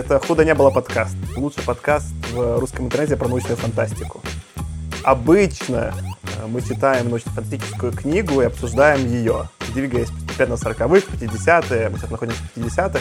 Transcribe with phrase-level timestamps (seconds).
[0.00, 1.14] Это «Худо не было» подкаст.
[1.36, 4.22] Лучший подкаст в русском интернете про научную фантастику.
[5.02, 5.92] Обычно
[6.38, 12.10] э, мы читаем научно-фантастическую книгу и обсуждаем ее, двигаясь постепенно на 40-х, 50-е, мы сейчас
[12.10, 13.00] находимся в 50-х.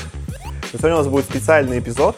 [0.73, 2.17] Но сегодня у нас будет специальный эпизод.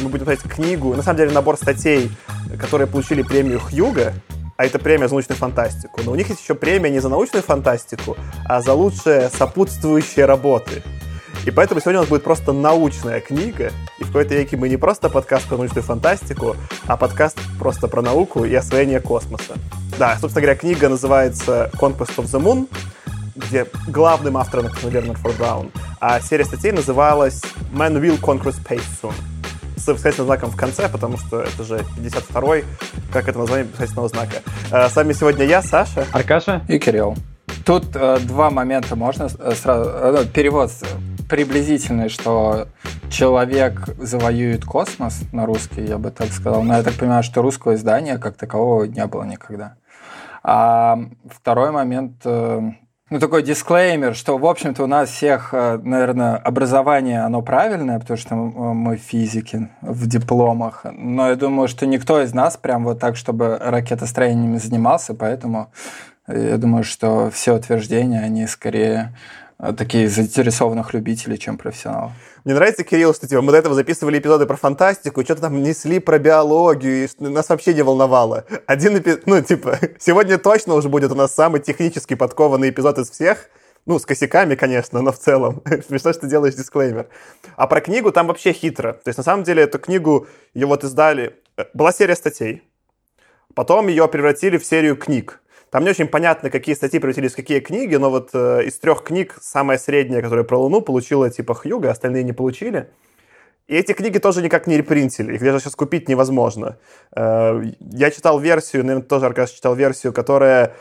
[0.00, 2.12] Мы будем смотреть книгу, на самом деле набор статей,
[2.56, 4.14] которые получили премию Хьюга,
[4.56, 6.02] а это премия за научную фантастику.
[6.04, 10.84] Но у них есть еще премия не за научную фантастику, а за лучшие сопутствующие работы.
[11.46, 13.72] И поэтому сегодня у нас будет просто научная книга.
[13.98, 16.54] И в какой-то веке мы не просто подкаст про научную фантастику,
[16.86, 19.54] а подкаст просто про науку и освоение космоса.
[19.98, 22.68] Да, собственно говоря, книга называется «Conquest of the Moon»,
[23.36, 27.40] где главным автором это Лернер Форд Браун, а серия статей называлась
[27.72, 29.14] «Man Will Conquer Space Soon»
[29.76, 32.64] с восклицательным знаком в конце, потому что это же 52-й,
[33.10, 34.42] как это название восклицательного знака.
[34.70, 36.06] Э, с вами сегодня я, Саша.
[36.12, 36.60] Аркаша.
[36.68, 37.16] И Кирилл.
[37.64, 39.90] Тут э, два момента можно э, сразу...
[39.90, 40.70] Э, перевод
[41.30, 42.66] приблизительный, что
[43.08, 46.62] человек завоюет космос на русский, я бы так сказал.
[46.62, 49.76] Но я так понимаю, что русского издания как такового не было никогда.
[50.42, 50.98] А
[51.30, 52.60] второй момент, э,
[53.10, 58.16] ну, такой дисклеймер, что, в общем-то, у нас всех, э, наверное, образование, оно правильное, потому
[58.16, 63.16] что мы физики в дипломах, но я думаю, что никто из нас прям вот так,
[63.16, 65.70] чтобы ракетостроением занимался, поэтому
[66.26, 69.16] я думаю, что все утверждения, они скорее Э,
[69.76, 72.12] такие заинтересованных любителей, чем профессионалов.
[72.44, 75.98] Мне нравится, Кирилл, что типа, мы до этого записывали эпизоды про фантастику, что-то там несли
[75.98, 78.46] про биологию, и нас вообще не волновало.
[78.66, 83.10] Один эпизод, ну, типа, сегодня точно уже будет у нас самый технически подкованный эпизод из
[83.10, 83.50] всех,
[83.86, 85.62] ну, с косяками, конечно, но в целом.
[85.86, 87.08] Смешно, что ты делаешь дисклеймер.
[87.56, 88.92] А про книгу там вообще хитро.
[88.92, 91.36] То есть, на самом деле, эту книгу, ее вот издали...
[91.56, 92.62] Э, была серия статей,
[93.54, 95.40] потом ее превратили в серию книг.
[95.70, 99.04] Там не очень понятно, какие статьи превратились в какие книги, но вот э, из трех
[99.04, 102.90] книг самая средняя, которая про Луну, получила типа Хьюга, остальные не получили.
[103.68, 106.76] И эти книги тоже никак не репринтили, их даже сейчас купить невозможно.
[107.14, 110.74] Э, я читал версию, наверное, тоже Аркаш читал версию, которая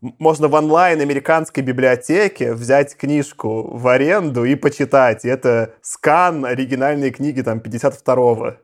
[0.00, 5.24] можно в онлайн американской библиотеке взять книжку в аренду и почитать.
[5.24, 8.54] И это скан оригинальной книги там 52-го.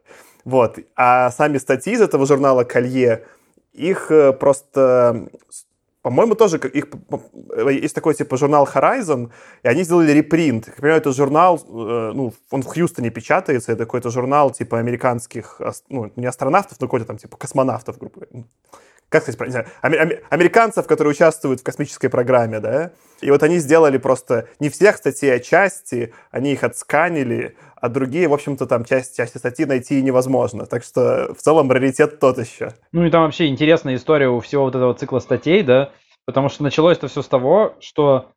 [0.45, 0.79] Вот.
[0.95, 3.25] А сами статьи из этого журнала «Колье»
[3.77, 5.29] их э, просто
[6.03, 6.87] по-моему, тоже их,
[7.69, 9.33] есть такой типа журнал Horizon,
[9.65, 10.67] и они сделали репринт.
[10.67, 15.61] Как понимаю, это журнал, э, ну, он в Хьюстоне печатается, это какой-то журнал типа американских,
[15.89, 18.25] ну, не астронавтов, но какой-то там типа космонавтов, грубо
[19.09, 19.67] как сказать, не знаю,
[20.31, 25.33] американцев, которые участвуют в космической программе, да, и вот они сделали просто не всех статей,
[25.35, 30.67] а части, они их отсканили, а другие, в общем-то, там часть, части статьи найти невозможно.
[30.67, 32.73] Так что в целом раритет тот еще.
[32.93, 35.93] Ну и там вообще интересная история у всего вот этого цикла статей, да,
[36.25, 38.31] потому что началось это все с того, что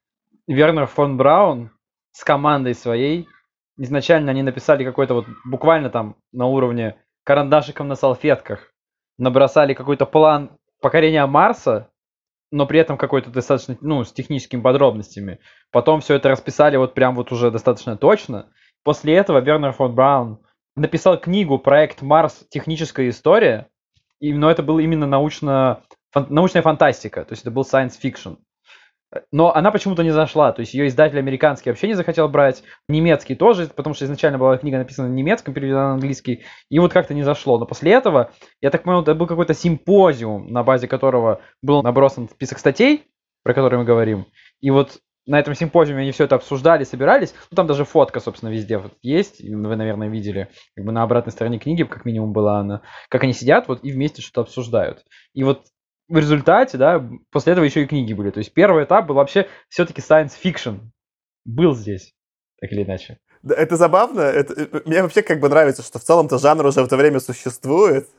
[0.47, 1.71] Вернер фон Браун
[2.11, 3.27] с командой своей,
[3.77, 8.71] изначально они написали какой-то вот буквально там на уровне карандашиком на салфетках,
[9.17, 10.51] набросали какой-то план
[10.81, 11.89] покорения Марса,
[12.51, 15.39] но при этом какой-то достаточно, ну, с техническими подробностями.
[15.71, 18.49] Потом все это расписали вот прям вот уже достаточно точно.
[18.89, 20.39] После этого Вернер фон Браун
[20.75, 22.43] написал книгу «Проект Марс.
[22.49, 23.67] Техническая история»,
[24.19, 28.37] но это был именно научно, фан, научная фантастика, то есть это был science fiction.
[29.31, 33.35] Но она почему-то не зашла, то есть ее издатель американский вообще не захотел брать, немецкий
[33.35, 37.13] тоже, потому что изначально была книга написана на немецком, переведена на английский, и вот как-то
[37.13, 37.59] не зашло.
[37.59, 42.27] Но после этого, я так понял, это был какой-то симпозиум, на базе которого был набросан
[42.27, 43.03] список статей,
[43.43, 44.25] про которые мы говорим,
[44.61, 44.97] и вот
[45.29, 47.35] на этом симпозиуме они все это обсуждали, собирались.
[47.51, 49.41] Ну, там даже фотка, собственно, везде вот есть.
[49.41, 50.49] Вы, наверное, видели.
[50.75, 52.81] Как бы на обратной стороне книги, как минимум, была она.
[53.09, 55.05] Как они сидят вот и вместе что-то обсуждают.
[55.35, 55.67] И вот
[56.07, 58.31] в результате, да, после этого еще и книги были.
[58.31, 60.79] То есть первый этап был вообще все-таки science fiction.
[61.45, 62.15] Был здесь,
[62.59, 63.19] так или иначе.
[63.43, 64.21] Да, это забавно.
[64.21, 67.19] Это, э, мне вообще как бы нравится, что в целом-то жанр уже в это время
[67.19, 68.09] существует.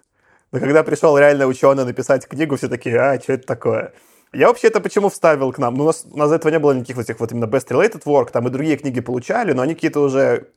[0.52, 3.94] Но когда пришел реально ученый написать книгу, все такие, а, что это такое?
[4.32, 5.74] Я вообще это почему вставил к нам?
[5.74, 7.68] Ну, у нас, у нас до этого не было никаких вот этих вот именно best
[7.68, 10.52] related work, там и другие книги получали, но они какие-то уже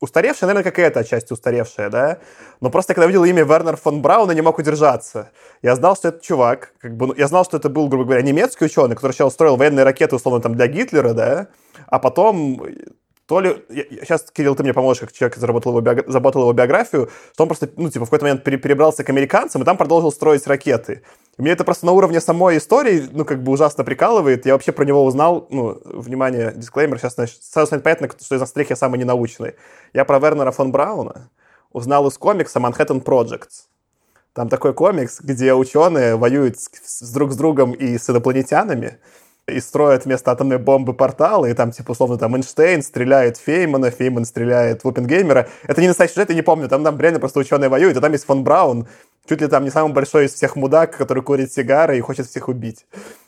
[0.00, 2.18] устаревшая, наверное, как и эта часть устаревшая, да.
[2.62, 5.30] Но просто когда видел имя Вернер фон Браун, я не мог удержаться.
[5.60, 8.22] Я знал, что это чувак, как бы, ну, я знал, что это был, грубо говоря,
[8.22, 11.48] немецкий ученый, который сначала строил военные ракеты, условно, там, для Гитлера, да,
[11.88, 12.62] а потом
[13.30, 13.64] то ли...
[13.68, 16.04] Я, сейчас, Кирилл, ты мне поможешь, как человек, заработал его, биог...
[16.08, 19.64] заботал его биографию, что он просто, ну, типа, в какой-то момент перебрался к американцам и
[19.64, 21.04] там продолжил строить ракеты.
[21.38, 24.46] И мне это просто на уровне самой истории, ну, как бы ужасно прикалывает.
[24.46, 28.50] Я вообще про него узнал, ну, внимание, дисклеймер, сейчас сразу станет понятно, что из нас
[28.50, 29.54] трех я самый ненаучный.
[29.92, 31.30] Я про Вернера фон Брауна
[31.70, 33.68] узнал из комикса Manhattan Projects.
[34.32, 38.98] Там такой комикс, где ученые воюют с, с друг с другом и с инопланетянами.
[39.50, 44.24] И строят вместо атомной бомбы порталы, и там, типа, условно, там Эйнштейн стреляет Феймана, Фейман
[44.24, 45.48] стреляет Оппенгеймера.
[45.66, 48.12] Это не настоящий сюжет, я не помню, там, там реально просто ученые воюют, и там
[48.12, 48.88] есть фон Браун,
[49.28, 52.48] чуть ли там не самый большой из всех мудак, который курит сигары и хочет всех
[52.48, 52.86] убить.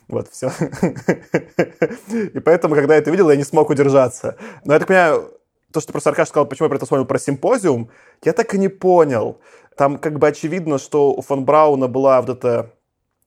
[0.09, 0.51] Вот, все.
[2.13, 4.37] И поэтому, когда я это видел, я не смог удержаться.
[4.65, 5.33] Но я так понимаю,
[5.73, 7.91] то, что просто Аркаш сказал, почему я про это вспомнил про симпозиум,
[8.23, 9.41] я так и не понял.
[9.77, 12.73] Там как бы очевидно, что у фон Брауна была вот эта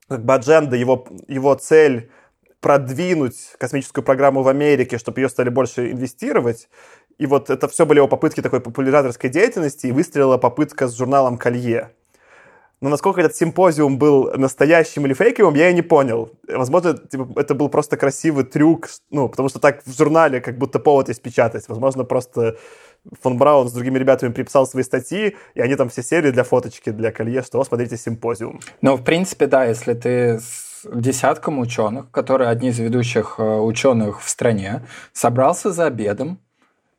[0.07, 2.11] как бы адженда, его, его цель
[2.65, 6.67] продвинуть космическую программу в Америке, чтобы ее стали больше инвестировать.
[7.19, 11.37] И вот это все были его попытки такой популяризаторской деятельности, и выстрелила попытка с журналом
[11.37, 11.91] «Колье».
[12.81, 16.31] Но насколько этот симпозиум был настоящим или фейковым, я и не понял.
[16.47, 20.79] Возможно, типа, это был просто красивый трюк, ну, потому что так в журнале как будто
[20.79, 21.69] повод есть печатать.
[21.69, 22.57] Возможно, просто
[23.21, 26.89] фон Браун с другими ребятами приписал свои статьи, и они там все сели для фоточки,
[26.89, 28.59] для колье, что, смотрите, симпозиум.
[28.81, 34.21] Ну, в принципе, да, если ты с десятком ученых, которые одни из ведущих э, ученых
[34.21, 36.39] в стране, собрался за обедом,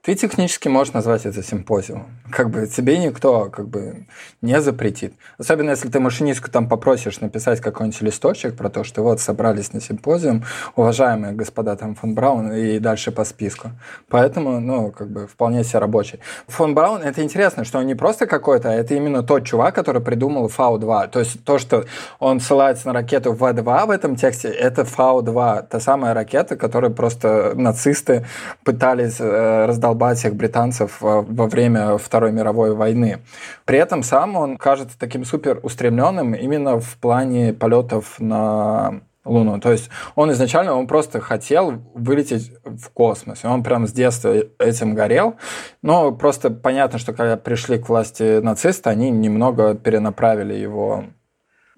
[0.07, 2.07] ты технически можешь назвать это симпозиумом.
[2.31, 4.07] Как бы тебе никто как бы
[4.41, 5.15] не запретит.
[5.37, 9.81] Особенно если ты машинистку там попросишь написать какой-нибудь листочек про то, что вот собрались на
[9.81, 10.45] симпозиум,
[10.77, 13.73] уважаемые господа там фон Браун и дальше по списку.
[14.09, 16.21] Поэтому, ну, как бы вполне себе рабочий.
[16.47, 20.01] Фон Браун, это интересно, что он не просто какой-то, а это именно тот чувак, который
[20.01, 21.09] придумал Фау-2.
[21.09, 21.85] То есть то, что
[22.21, 27.55] он ссылается на ракету В-2 в этом тексте, это Фау-2, та самая ракета, которую просто
[27.57, 28.25] нацисты
[28.63, 33.21] пытались э, раздолбать всех британцев во время Второй мировой войны.
[33.65, 39.61] При этом сам он кажется таким супер устремленным именно в плане полетов на Луну.
[39.61, 43.45] То есть он изначально он просто хотел вылететь в космос.
[43.45, 45.37] Он прям с детства этим горел.
[45.83, 51.05] Но просто понятно, что когда пришли к власти нацисты, они немного перенаправили его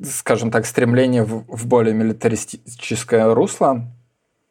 [0.00, 3.82] скажем так, стремление в, в более милитаристическое русло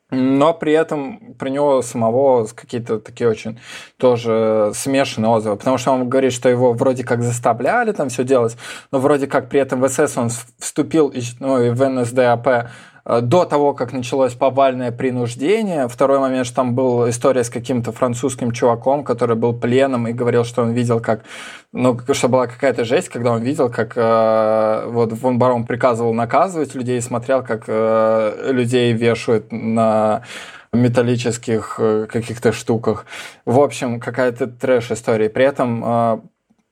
[0.10, 3.60] но при этом про него самого какие-то такие очень
[3.98, 8.58] тоже смешанные отзывы, потому что он говорит, что его вроде как заставляли там все делать,
[8.92, 12.70] но вроде как при этом в СС он вступил ну, и в НСДАП
[13.08, 15.88] до того, как началось повальное принуждение.
[15.88, 20.44] Второй момент, что там была история с каким-то французским чуваком, который был пленом и говорил,
[20.44, 21.24] что он видел, как,
[21.72, 26.76] ну, что была какая-то жесть, когда он видел, как э, вот фон Барон приказывал наказывать
[26.76, 30.24] людей и смотрел, как э, людей вешают на
[30.74, 33.06] металлических э, каких-то штуках.
[33.46, 35.30] В общем, какая-то трэш-история.
[35.30, 36.20] При этом э,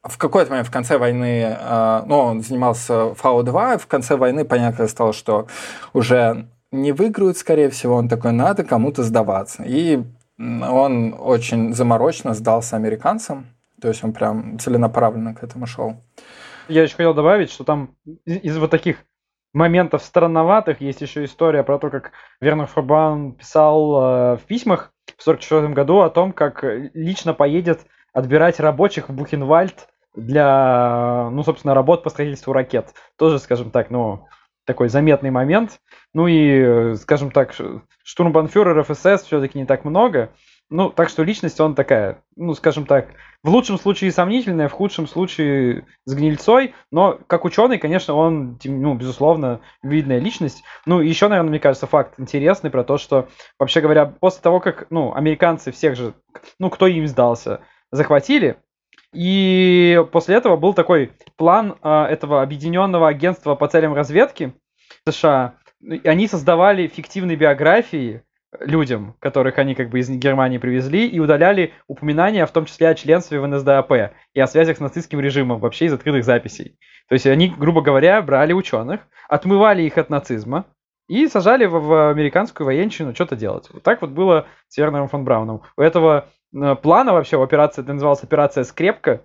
[0.08, 4.88] в какой-то момент в конце войны, э, ну, он занимался Фау-2, в конце войны понятно
[4.88, 5.48] стало, что
[5.94, 9.64] уже не выиграют, скорее всего, он такой, надо кому-то сдаваться.
[9.64, 10.04] И
[10.38, 13.48] он очень заморочно сдался американцам,
[13.82, 15.96] то есть он прям целенаправленно к этому шел.
[16.68, 18.98] Я еще хотел добавить, что там из вот таких
[19.54, 22.12] моментов странноватых есть еще история про то, как
[22.42, 26.64] Вернер Форбан писал э, в письмах в 1944 году о том, как
[26.94, 32.94] лично поедет отбирать рабочих в Бухенвальд для, ну, собственно, работ по строительству ракет.
[33.18, 34.28] Тоже, скажем так, ну,
[34.66, 35.80] такой заметный момент.
[36.14, 37.54] Ну и, скажем так,
[38.04, 40.32] штурмбанфюреров СС все-таки не так много.
[40.72, 43.10] Ну, так что личность он такая, ну, скажем так,
[43.44, 48.96] в лучшем случае сомнительная, в худшем случае с гнильцой, но как ученый, конечно, он, ну,
[48.96, 50.64] безусловно, видная личность.
[50.88, 53.28] Ну, еще, наверное, мне кажется, факт интересный про то, что,
[53.60, 56.16] вообще говоря, после того, как, ну, американцы всех же,
[56.58, 57.60] ну, кто им сдался,
[57.92, 58.58] захватили,
[59.16, 64.54] и после этого был такой план э, этого объединенного агентства по целям разведки
[65.08, 65.56] США.
[66.04, 68.24] Они создавали фиктивные биографии
[68.60, 72.96] людям, которых они как бы из Германии привезли, и удаляли упоминания, в том числе о
[72.96, 76.78] членстве в НСДАП и о связях с нацистским режимом вообще из открытых записей.
[77.08, 80.66] То есть они, грубо говоря, брали ученых, отмывали их от нацизма
[81.08, 83.70] и сажали в, в американскую военщину что-то делать.
[83.72, 85.62] Вот так вот было с Вернером фон Брауном.
[85.78, 86.28] У этого
[86.82, 89.22] плана вообще операция, это называлась операция «Скрепка»,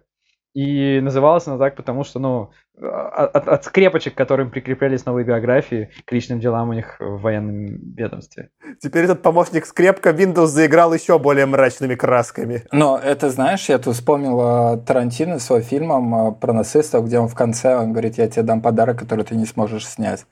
[0.52, 6.12] и называлась она так, потому что, ну, от, от скрепочек, которым прикреплялись новые биографии, к
[6.12, 8.50] личным делам у них в военном ведомстве.
[8.80, 12.64] Теперь этот помощник скрепка Windows заиграл еще более мрачными красками.
[12.72, 17.20] Но это, знаешь, я тут вспомнил э, Тарантино с его фильмом э, про нацистов, где
[17.20, 20.26] он в конце, он говорит, я тебе дам подарок, который ты не сможешь снять.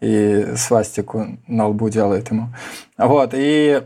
[0.00, 2.48] И свастику на лбу делает ему.
[2.96, 3.82] Вот, и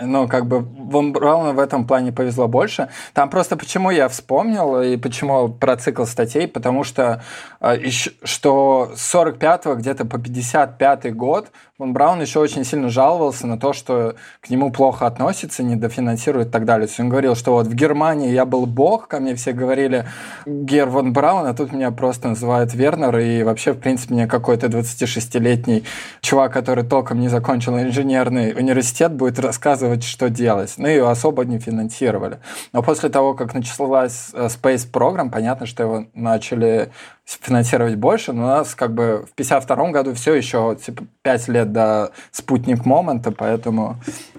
[0.00, 2.88] ну, как бы Вон Брауну в этом плане повезло больше.
[3.12, 7.22] Там просто почему я вспомнил и почему про цикл статей, потому что,
[7.60, 7.88] э,
[8.22, 13.72] что с 45 где-то по 55 год Фон Браун еще очень сильно жаловался на то,
[13.72, 16.88] что к нему плохо относятся, недофинансируют и так далее.
[17.00, 20.06] Он говорил, что вот в Германии я был бог, ко мне все говорили
[20.46, 24.68] Гер Вон Браун, а тут меня просто называют Вернер, и вообще, в принципе, мне какой-то
[24.68, 25.82] 26-летний
[26.20, 30.74] чувак, который толком не закончил инженерный университет, будет рассказывать, что делать.
[30.76, 32.38] Ну и особо не финансировали.
[32.72, 36.92] Но после того, как началась э, Space Program, понятно, что его начали
[37.24, 41.72] финансировать больше, но у нас как бы в 52 году все еще типа 5 лет
[41.72, 43.96] до спутник момента, поэтому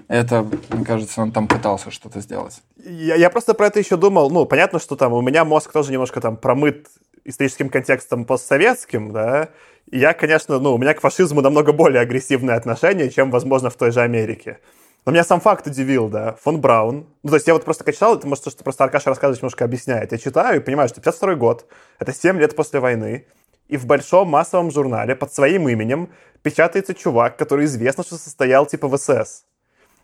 [0.08, 2.62] это, мне кажется, он там пытался что-то сделать.
[2.84, 5.90] Я, я просто про это еще думал, ну, понятно, что там у меня мозг тоже
[5.90, 6.86] немножко там промыт
[7.24, 9.48] историческим контекстом постсоветским, да,
[9.90, 13.76] и я, конечно, ну, у меня к фашизму намного более агрессивное отношение, чем, возможно, в
[13.76, 14.58] той же Америке.
[15.06, 17.06] Но меня сам факт удивил, да, фон Браун.
[17.22, 20.10] Ну, то есть я вот просто читал, это, может, что просто Аркаша рассказывает, немножко объясняет.
[20.10, 21.66] Я читаю и понимаю, что 52 год,
[22.00, 23.24] это 7 лет после войны,
[23.68, 26.10] и в большом массовом журнале под своим именем
[26.42, 29.44] печатается чувак, который известно, что состоял типа в СС.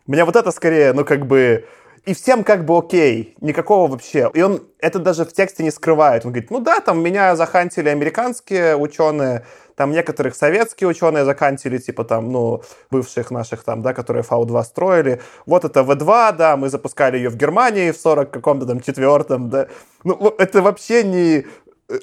[0.07, 1.67] Меня вот это скорее, ну, как бы...
[2.05, 4.29] И всем как бы окей, никакого вообще.
[4.35, 6.25] И он это даже в тексте не скрывает.
[6.25, 12.05] Он говорит, ну да, там меня захантили американские ученые, там некоторых советские ученые заканчивали, типа
[12.05, 15.21] там, ну, бывших наших там, да, которые Фау-2 строили.
[15.47, 19.69] Вот это В2, да, мы запускали ее в Германии в 40 каком-то там четвертом, да.
[20.05, 21.47] Ну, это вообще не...
[21.89, 21.95] Э,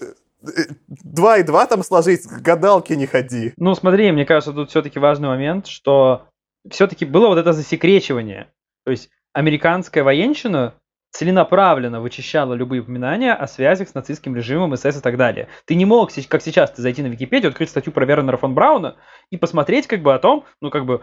[0.42, 0.48] э,
[0.88, 3.54] два и два там сложить, гадалки не ходи.
[3.58, 6.28] Ну, смотри, мне кажется, тут все-таки важный момент, что
[6.70, 8.48] все-таки было вот это засекречивание.
[8.86, 10.74] То есть американская военщина
[11.12, 15.48] целенаправленно вычищала любые упоминания о связях с нацистским режимом, СС и так далее.
[15.66, 18.96] Ты не мог, как сейчас, ты зайти на Википедию, открыть статью про Вернера фон Брауна
[19.32, 21.02] и посмотреть как бы о том, ну как бы,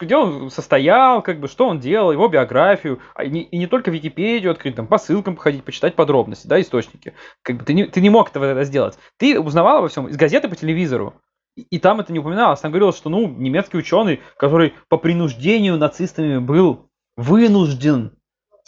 [0.00, 3.66] где он состоял, как бы, что он делал, его биографию, а и не, и не
[3.66, 7.14] только Википедию открыть, там, по ссылкам походить, почитать подробности, да, источники.
[7.42, 8.98] Как бы ты не, ты не мог этого это сделать.
[9.16, 11.14] Ты узнавал обо всем из газеты по телевизору,
[11.56, 12.60] и там это не упоминалось.
[12.60, 18.12] Там говорилось, что, ну, немецкий ученый, который по принуждению нацистами был вынужден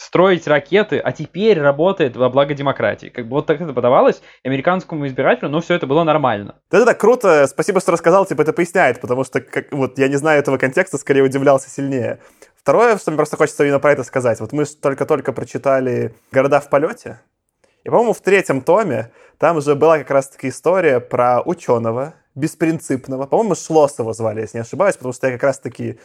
[0.01, 3.09] строить ракеты, а теперь работает во благо демократии.
[3.09, 6.55] Как бы вот так это подавалось американскому избирателю, но все это было нормально.
[6.71, 10.39] Да-да-да, круто, спасибо, что рассказал, типа это поясняет, потому что как, вот я не знаю
[10.39, 12.19] этого контекста, скорее удивлялся сильнее.
[12.57, 14.41] Второе, что мне просто хочется именно про это сказать.
[14.41, 17.21] Вот мы только-только прочитали «Города в полете»,
[17.85, 23.27] и, по-моему, в третьем томе там уже была как раз-таки история про ученого, беспринципного.
[23.27, 25.99] По-моему, Шлосова звали, если не ошибаюсь, потому что я как раз-таки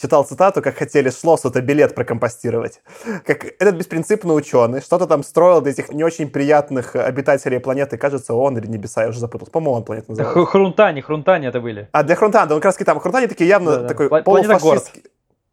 [0.00, 2.80] читал цитату, как хотели Шлоссу-то билет прокомпостировать.
[3.26, 8.34] Как этот беспринципный ученый что-то там строил для этих не очень приятных обитателей планеты, кажется,
[8.34, 9.52] он или небеса, я уже запутался.
[9.52, 10.46] По-моему, он планета называется.
[10.46, 11.88] Хрунтани, Хрунтани это были.
[11.92, 13.88] А, для Хрунтани, да, он как раз там, Хрунтани такие явно да, да.
[13.88, 15.02] такой полуфашистский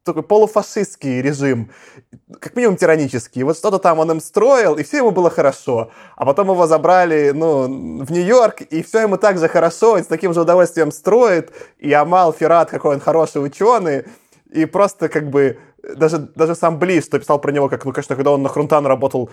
[0.09, 1.71] такой полуфашистский режим,
[2.39, 3.43] как минимум тиранический.
[3.43, 5.91] Вот что-то там он им строил, и все ему было хорошо.
[6.15, 10.07] А потом его забрали, ну, в Нью-Йорк, и все ему так же хорошо, и с
[10.07, 11.51] таким же удовольствием строит.
[11.77, 14.05] И Амал Ферат, какой он хороший ученый.
[14.51, 15.59] И просто как бы
[15.95, 18.85] даже, даже сам Близ, что писал про него, как, ну, конечно, когда он на Хрунтан
[18.85, 19.29] работал,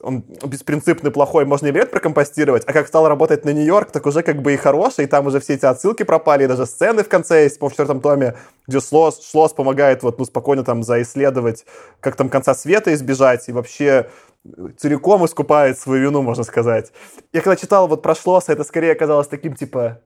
[0.00, 4.22] он беспринципный, плохой, можно и билет прокомпостировать, а как стал работать на Нью-Йорк, так уже
[4.22, 7.08] как бы и хороший, и там уже все эти отсылки пропали, и даже сцены в
[7.08, 8.36] конце есть, по в четвертом томе,
[8.66, 11.66] где Шлос, Шлос помогает вот, ну, спокойно там заисследовать,
[12.00, 14.08] как там конца света избежать, и вообще
[14.78, 16.92] целиком искупает свою вину, можно сказать.
[17.32, 20.00] Я когда читал вот про Шлоса, это скорее оказалось таким, типа,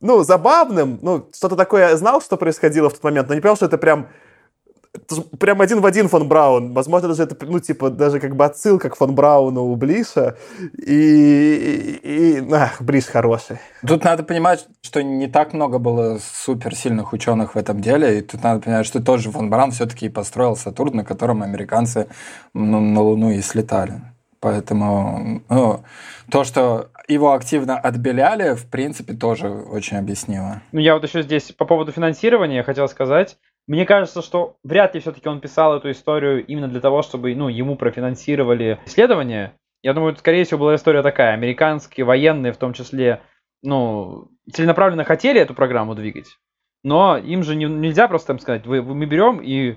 [0.00, 3.56] ну, забавным, ну, что-то такое я знал, что происходило в тот момент, но не понял,
[3.56, 4.08] что это прям
[5.38, 6.72] прям один в один фон Браун.
[6.72, 10.36] Возможно, даже это, ну, типа, даже как бы отсылка к фон Брауну у Блиша.
[10.76, 13.58] И, и, и ах, Блиш хороший.
[13.86, 18.18] Тут надо понимать, что не так много было супер сильных ученых в этом деле.
[18.18, 22.08] И тут надо понимать, что тот же фон Браун все-таки построил Сатурн, на котором американцы
[22.52, 24.02] ну, на Луну и слетали.
[24.40, 25.84] Поэтому ну,
[26.30, 30.62] то, что его активно отбеляли, в принципе, тоже очень объяснимо.
[30.72, 33.38] Ну, я вот еще здесь по поводу финансирования хотел сказать.
[33.66, 37.48] Мне кажется, что вряд ли все-таки он писал эту историю именно для того, чтобы ну,
[37.48, 39.54] ему профинансировали исследования.
[39.82, 41.34] Я думаю, скорее всего, была история такая.
[41.34, 43.22] Американские военные, в том числе,
[43.62, 46.36] ну, целенаправленно хотели эту программу двигать,
[46.82, 49.76] но им же не, нельзя просто там сказать, вы, мы берем и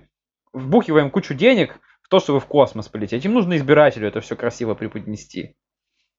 [0.54, 3.25] вбухиваем кучу денег в то, чтобы в космос полететь.
[3.25, 5.56] Им нужно избирателю это все красиво преподнести,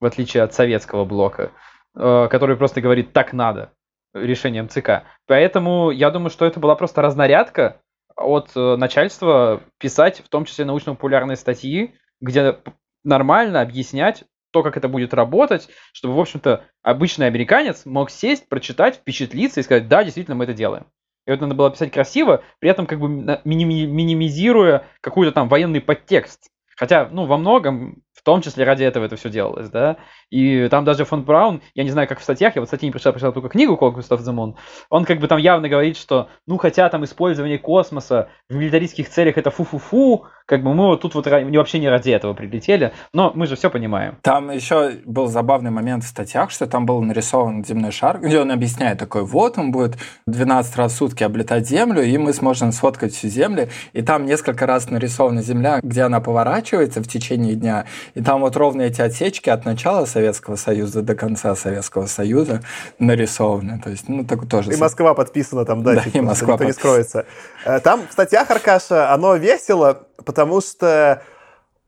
[0.00, 1.52] в отличие от советского блока,
[1.96, 3.72] э, который просто говорит «так надо»
[4.14, 5.04] решением ЦК.
[5.26, 7.80] Поэтому я думаю, что это была просто разнарядка
[8.16, 12.58] от э, начальства писать, в том числе научно-популярные статьи, где
[13.02, 18.96] нормально объяснять то, как это будет работать, чтобы, в общем-то, обычный американец мог сесть, прочитать,
[18.96, 20.86] впечатлиться и сказать, да, действительно, мы это делаем.
[21.26, 26.50] И вот надо было писать красиво, при этом как бы минимизируя какой-то там военный подтекст.
[26.76, 29.96] Хотя, ну, во многом том числе ради этого это все делалось, да.
[30.30, 32.90] И там даже фон Браун, я не знаю, как в статьях, я вот статьи не
[32.90, 34.54] прочитал, прочитал только книгу the Moon,
[34.90, 39.38] он как бы там явно говорит, что, ну, хотя там использование космоса в милитаристских целях
[39.38, 43.46] это фу-фу-фу, как бы мы вот тут вот вообще не ради этого прилетели, но мы
[43.46, 44.18] же все понимаем.
[44.22, 48.50] Там еще был забавный момент в статьях, что там был нарисован земной шар, где он
[48.50, 53.14] объясняет такой, вот он будет 12 раз в сутки облетать Землю, и мы сможем сфоткать
[53.14, 58.22] всю Землю, и там несколько раз нарисована Земля, где она поворачивается в течение дня, и
[58.22, 62.62] там вот ровно эти отсечки от начала Советского Союза до конца Советского Союза
[62.98, 64.72] нарисованы, то есть, ну, так тоже...
[64.72, 67.26] И Москва подписана там, да, да типа, и Москва никто не скроется.
[67.64, 71.22] Э, там в статьях Аркаша оно весело, потому что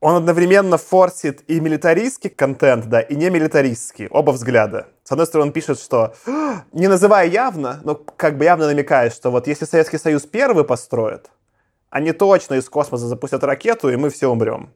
[0.01, 4.89] он одновременно форсит и милитаристский контент, да, и не милитаристский, оба взгляда.
[5.05, 6.15] С одной стороны, он пишет, что,
[6.73, 11.31] не называя явно, но как бы явно намекает, что вот если Советский Союз первый построит,
[11.89, 14.71] они точно из космоса запустят ракету, и мы все умрем.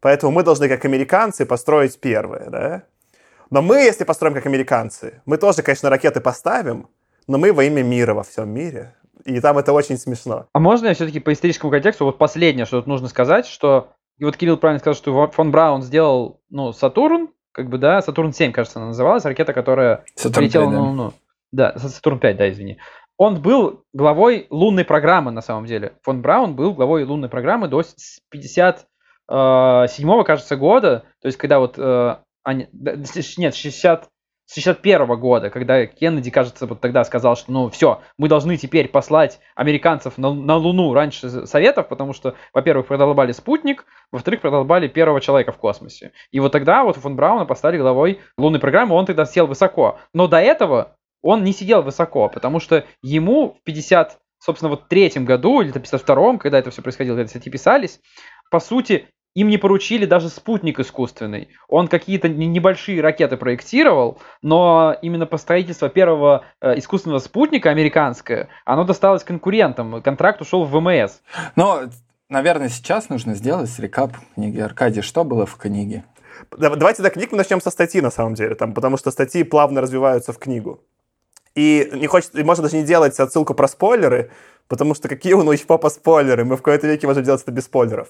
[0.00, 2.82] Поэтому мы должны, как американцы, построить первые, да?
[3.50, 6.88] Но мы, если построим как американцы, мы тоже, конечно, ракеты поставим,
[7.26, 8.94] но мы во имя мира во всем мире.
[9.24, 10.46] И там это очень смешно.
[10.52, 14.24] А можно я все-таки по историческому контексту, вот последнее, что тут нужно сказать, что и
[14.24, 18.52] вот Кирилл правильно сказал, что фон Браун сделал, ну, Сатурн, как бы, да, Сатурн 7,
[18.52, 21.12] кажется, она называлась, ракета, которая Сатурн полетела 5, на Луну.
[21.52, 21.72] Да.
[21.72, 22.78] да, Сатурн 5, да, извини.
[23.16, 25.94] Он был главой лунной программы, на самом деле.
[26.02, 27.82] Фон Браун был главой лунной программы до
[28.30, 28.74] 57
[29.30, 34.08] э, кажется, года, то есть когда вот, э, они, нет, 60,
[34.50, 38.88] с 61 года, когда Кеннеди, кажется, вот тогда сказал, что ну все, мы должны теперь
[38.88, 45.20] послать американцев на, на Луну раньше Советов, потому что, во-первых, продолбали спутник, во-вторых, продолбали первого
[45.20, 46.10] человека в космосе.
[46.32, 50.00] И вот тогда вот фон Брауна поставили главой лунной программы, он тогда сел высоко.
[50.12, 55.26] Но до этого он не сидел высоко, потому что ему в 50 собственно, вот третьем
[55.26, 58.00] году, или в 52-м, когда это все происходило, когда статьи писались,
[58.50, 61.48] по сути, им не поручили даже спутник искусственный.
[61.68, 68.84] Он какие-то небольшие ракеты проектировал, но именно по строительству первого э, искусственного спутника американское, оно
[68.84, 70.02] досталось конкурентам.
[70.02, 71.20] Контракт ушел в ВМС.
[71.54, 71.82] Но,
[72.28, 74.58] наверное, сейчас нужно сделать рекап книги.
[74.58, 76.04] Аркадий, что было в книге?
[76.56, 79.80] Давайте до книг мы начнем со статьи, на самом деле, там, потому что статьи плавно
[79.80, 80.80] развиваются в книгу.
[81.54, 84.30] И не хочется, можно даже не делать отсылку про спойлеры,
[84.70, 88.08] потому что какие у научпопа спойлеры, мы в какой-то веке можем делать это без спойлеров.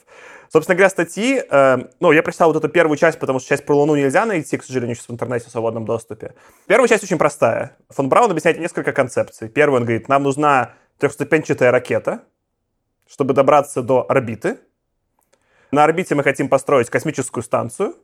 [0.52, 3.74] Собственно говоря, статьи, э, ну, я прочитал вот эту первую часть, потому что часть про
[3.74, 6.34] Луну нельзя найти, к сожалению, сейчас в интернете в свободном доступе.
[6.66, 7.78] Первая часть очень простая.
[7.88, 9.48] Фон Браун объясняет несколько концепций.
[9.48, 12.24] Первый, он говорит, нам нужна трехступенчатая ракета,
[13.08, 14.58] чтобы добраться до орбиты.
[15.70, 17.96] На орбите мы хотим построить космическую станцию.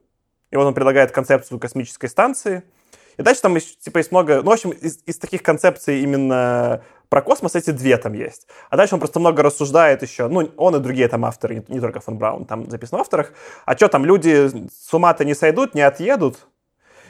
[0.50, 2.62] И вот он предлагает концепцию космической станции–
[3.16, 4.42] и дальше там типа есть много...
[4.42, 8.46] Ну, в общем, из, из таких концепций именно про космос эти две там есть.
[8.70, 12.00] А дальше он просто много рассуждает еще, ну, он и другие там авторы, не, только
[12.00, 13.32] фон Браун, там записано в авторах,
[13.64, 16.46] а что там, люди с ума-то не сойдут, не отъедут,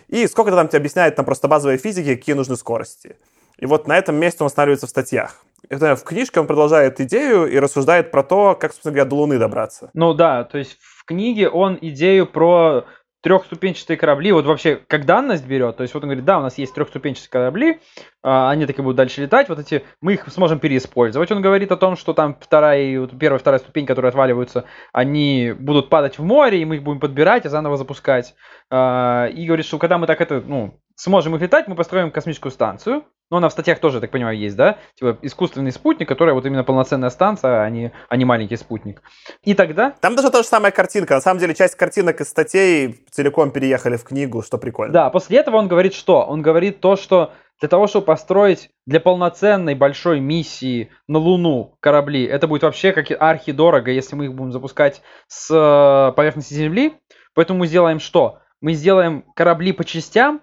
[0.08, 3.16] и сколько-то там тебе объясняет там просто базовые физики, какие нужны скорости.
[3.58, 5.36] И вот на этом месте он останавливается в статьях.
[5.68, 9.38] Это в книжке он продолжает идею и рассуждает про то, как, собственно говоря, до Луны
[9.38, 9.90] добраться.
[9.94, 12.84] Ну да, то есть в книге он идею про
[13.22, 16.58] трехступенчатые корабли, вот вообще как данность берет, то есть вот он говорит, да, у нас
[16.58, 17.80] есть трехступенчатые корабли,
[18.22, 21.30] а, они так и будут дальше летать, вот эти, мы их сможем переиспользовать.
[21.30, 25.88] Он говорит о том, что там вторая, вот первая, вторая ступень, которые отваливаются, они будут
[25.88, 28.34] падать в море, и мы их будем подбирать и заново запускать.
[28.70, 32.50] А, и говорит, что когда мы так это, ну, сможем их летать, мы построим космическую
[32.50, 34.78] станцию, ну, она в статьях тоже, так понимаю, есть, да?
[34.94, 39.02] Типа искусственный спутник, который вот именно полноценная станция, а не, а не маленький спутник.
[39.42, 39.94] И тогда...
[40.00, 41.14] Там даже та же самая картинка.
[41.14, 44.92] На самом деле, часть картинок из статей целиком переехали в книгу, что прикольно.
[44.92, 46.22] Да, после этого он говорит что?
[46.22, 52.24] Он говорит то, что для того, чтобы построить для полноценной большой миссии на Луну корабли,
[52.24, 56.94] это будет вообще как архидорого, если мы их будем запускать с э, поверхности Земли.
[57.34, 58.38] Поэтому мы сделаем что?
[58.60, 60.42] Мы сделаем корабли по частям,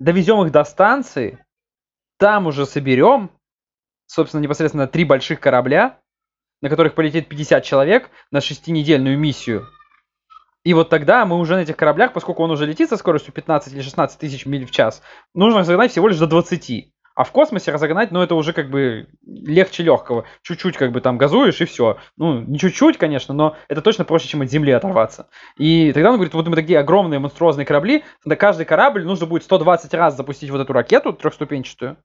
[0.00, 1.38] довезем их до станции,
[2.18, 3.30] там уже соберем,
[4.06, 6.00] собственно, непосредственно три больших корабля,
[6.60, 9.68] на которых полетит 50 человек на шестинедельную миссию.
[10.64, 13.72] И вот тогда мы уже на этих кораблях, поскольку он уже летит со скоростью 15
[13.72, 15.00] или 16 тысяч миль в час,
[15.34, 16.92] нужно разогнать всего лишь до 20.
[17.20, 20.24] А в космосе разогнать, ну, это уже как бы легче легкого.
[20.40, 21.98] Чуть-чуть как бы там газуешь и все.
[22.16, 25.28] Ну, не чуть-чуть, конечно, но это точно проще, чем от Земли оторваться.
[25.58, 29.42] И тогда он говорит, вот мы такие огромные монструозные корабли, на каждый корабль нужно будет
[29.42, 31.98] 120 раз запустить вот эту ракету трехступенчатую,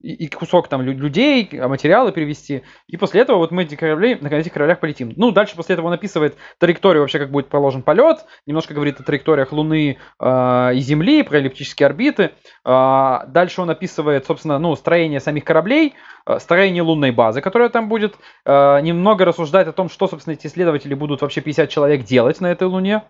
[0.00, 2.62] и, кусок там людей, а, материалы привести.
[2.86, 5.12] И после этого вот мы эти корабли, на этих кораблях полетим.
[5.16, 8.24] Ну, дальше после этого он описывает траекторию вообще, как будет положен полет.
[8.46, 12.32] Немножко говорит о траекториях Луны э, и Земли, про эллиптические орбиты.
[12.64, 15.94] Э, дальше он описывает, собственно, ну, строение самих кораблей,
[16.26, 18.16] э, строение лунной базы, которая там будет.
[18.46, 22.50] Э, немного рассуждает о том, что, собственно, эти исследователи будут вообще 50 человек делать на
[22.50, 23.02] этой Луне.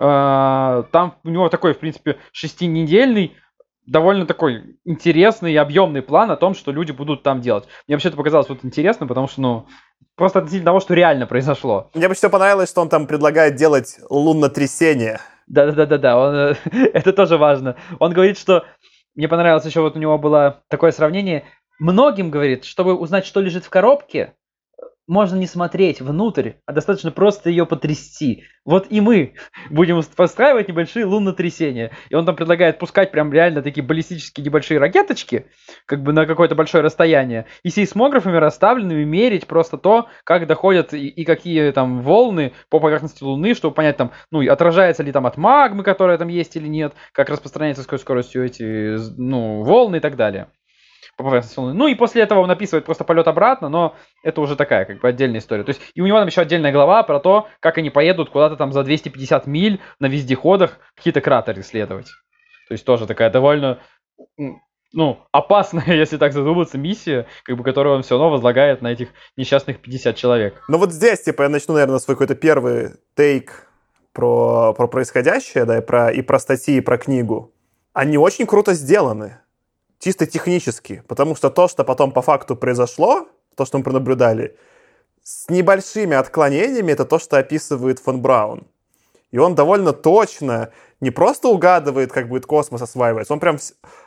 [0.00, 3.36] Э, там у него такой, в принципе, шестинедельный
[3.86, 7.64] довольно такой интересный и объемный план о том, что люди будут там делать.
[7.86, 9.66] Мне вообще это показалось вот интересно, потому что, ну,
[10.14, 11.90] просто относительно того, что реально произошло.
[11.94, 15.20] Мне больше всего понравилось, что он там предлагает делать лунотрясение.
[15.46, 17.76] Да-да-да-да-да, это тоже важно.
[17.98, 18.64] Он говорит, что
[19.14, 21.44] мне понравилось еще вот у него было такое сравнение.
[21.78, 24.34] Многим говорит, чтобы узнать, что лежит в коробке,
[25.06, 28.44] можно не смотреть внутрь, а достаточно просто ее потрясти.
[28.64, 29.34] Вот и мы
[29.70, 31.90] будем постраивать небольшие лунотрясения.
[32.08, 35.46] И он там предлагает пускать прям реально такие баллистические небольшие ракеточки,
[35.86, 41.08] как бы на какое-то большое расстояние, и сейсмографами расставленными мерить просто то, как доходят и,
[41.08, 45.36] и какие там волны по поверхности Луны, чтобы понять там, ну, отражается ли там от
[45.36, 50.00] магмы, которая там есть или нет, как распространяются с какой скоростью эти, ну, волны и
[50.00, 50.48] так далее
[51.16, 51.58] по поверхности.
[51.58, 55.08] Ну и после этого он описывает просто полет обратно, но это уже такая как бы
[55.08, 55.64] отдельная история.
[55.64, 58.56] То есть и у него там еще отдельная глава про то, как они поедут куда-то
[58.56, 62.08] там за 250 миль на вездеходах какие-то кратеры исследовать.
[62.68, 63.80] То есть тоже такая довольно
[64.92, 69.08] ну, опасная, если так задуматься, миссия, как бы, которую он все равно возлагает на этих
[69.36, 70.62] несчастных 50 человек.
[70.68, 73.68] Ну вот здесь, типа, я начну, наверное, свой какой-то первый тейк
[74.12, 77.54] про, про происходящее, да, и про, и про статьи, и про книгу.
[77.94, 79.41] Они очень круто сделаны
[80.02, 84.56] чисто технически, потому что то, что потом по факту произошло, то, что мы пронаблюдали,
[85.22, 88.66] с небольшими отклонениями, это то, что описывает фон Браун.
[89.30, 93.58] И он довольно точно не просто угадывает, как будет космос осваиваться, он прям...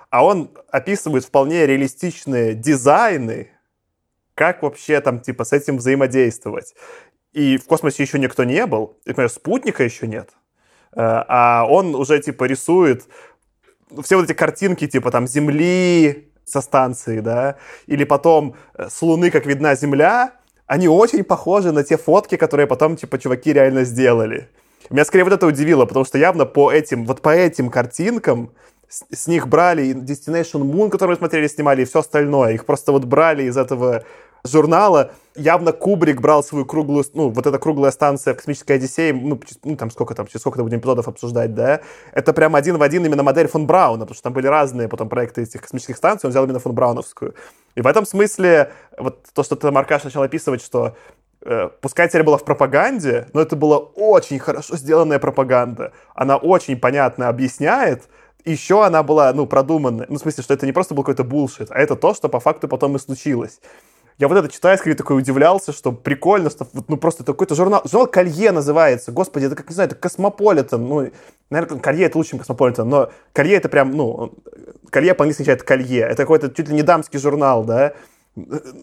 [0.10, 3.52] А он описывает вполне реалистичные дизайны,
[4.34, 6.76] как вообще там, типа, с этим взаимодействовать.
[7.32, 10.30] И в космосе еще никто не был, например, спутника еще нет.
[10.92, 13.08] Э, а он уже, типа, рисует
[14.04, 17.56] все вот эти картинки, типа там Земли со станции, да,
[17.88, 20.34] или потом э, с Луны, как видна Земля,
[20.67, 24.50] они очень похожи на те фотки, которые потом, типа, чуваки реально сделали.
[24.89, 28.52] Меня скорее вот это удивило, потому что явно по этим, вот по этим картинкам
[28.88, 32.54] с, с них брали Destination Moon, который мы смотрели, снимали, и все остальное.
[32.54, 34.04] Их просто вот брали из этого
[34.46, 35.12] журнала.
[35.36, 39.76] Явно Кубрик брал свою круглую, ну, вот эта круглая станция в космической Одиссее, ну, ну
[39.76, 41.82] там сколько там, через сколько-то будем эпизодов обсуждать, да,
[42.14, 45.10] это прям один в один именно модель фон Брауна, потому что там были разные потом
[45.10, 47.36] проекты этих космических станций, он взял именно фон Брауновскую.
[47.76, 50.96] И в этом смысле, вот то, что ты, Маркаш, начал описывать, что
[51.42, 55.92] э, пускай теперь была в пропаганде, но это была очень хорошо сделанная пропаганда.
[56.14, 58.04] Она очень понятно объясняет,
[58.46, 60.06] еще она была, ну, продуманная.
[60.08, 62.40] Ну, в смысле, что это не просто был какой-то bullshit, а это то, что по
[62.40, 63.60] факту потом и случилось
[64.17, 68.08] я вот это читаю, скорее такой удивлялся, что прикольно, что ну просто какой-то журнал, журнал
[68.08, 71.12] Колье называется, господи, это как, не знаю, это Космополитен, ну,
[71.49, 74.34] наверное, Колье это лучше, чем Космополитен, но Колье это прям, ну,
[74.89, 77.93] Колье по-английски означает Колье, это какой-то чуть ли не дамский журнал, да,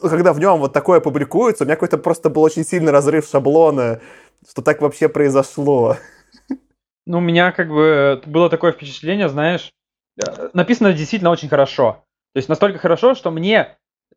[0.03, 4.01] когда в нем вот такое публикуется, у меня какой-то просто был очень сильный разрыв шаблона,
[4.49, 5.97] что так вообще произошло.
[7.07, 9.73] Ну, у меня как бы было такое впечатление, знаешь,
[10.25, 12.05] э, написано действительно очень хорошо.
[12.33, 13.77] То есть настолько хорошо, что мне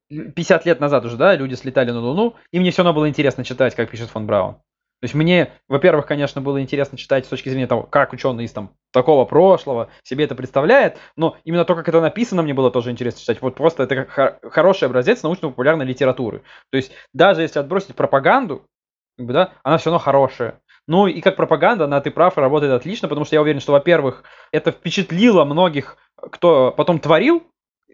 [0.09, 3.43] 50 лет назад уже, да, люди слетали на Луну, и мне все равно было интересно
[3.43, 4.55] читать, как пишет фон Браун.
[5.01, 8.53] То есть мне, во-первых, конечно, было интересно читать с точки зрения того, как ученый из
[8.53, 12.91] там такого прошлого себе это представляет, но именно то, как это написано, мне было тоже
[12.91, 13.41] интересно читать.
[13.41, 16.43] Вот просто это как хороший образец научно-популярной литературы.
[16.71, 18.65] То есть даже если отбросить пропаганду,
[19.17, 20.59] как бы, да, она все равно хорошая.
[20.87, 24.23] Ну и как пропаганда, она, ты прав, работает отлично, потому что я уверен, что, во-первых,
[24.51, 27.43] это впечатлило многих, кто потом творил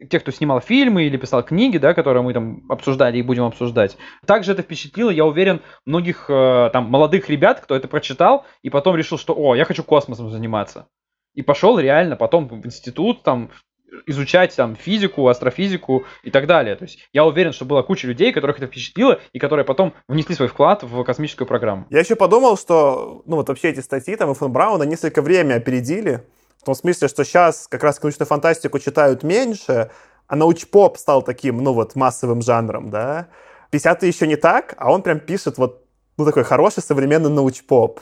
[0.09, 3.97] тех, кто снимал фильмы или писал книги, да, которые мы там обсуждали и будем обсуждать.
[4.25, 8.95] Также это впечатлило, я уверен, многих э, там молодых ребят, кто это прочитал и потом
[8.95, 10.87] решил, что, о, я хочу космосом заниматься.
[11.33, 13.51] И пошел реально потом в институт там
[14.05, 16.75] изучать там физику, астрофизику и так далее.
[16.75, 20.35] То есть я уверен, что была куча людей, которых это впечатлило и которые потом внесли
[20.35, 21.87] свой вклад в космическую программу.
[21.89, 25.55] Я еще подумал, что ну вот вообще эти статьи там и фон Брауна несколько время
[25.55, 26.25] опередили
[26.61, 29.89] в том смысле, что сейчас как раз научную фантастику читают меньше,
[30.27, 33.29] а научпоп стал таким, ну вот, массовым жанром, да.
[33.71, 35.83] 50 еще не так, а он прям пишет вот,
[36.17, 38.01] ну, такой хороший современный научпоп.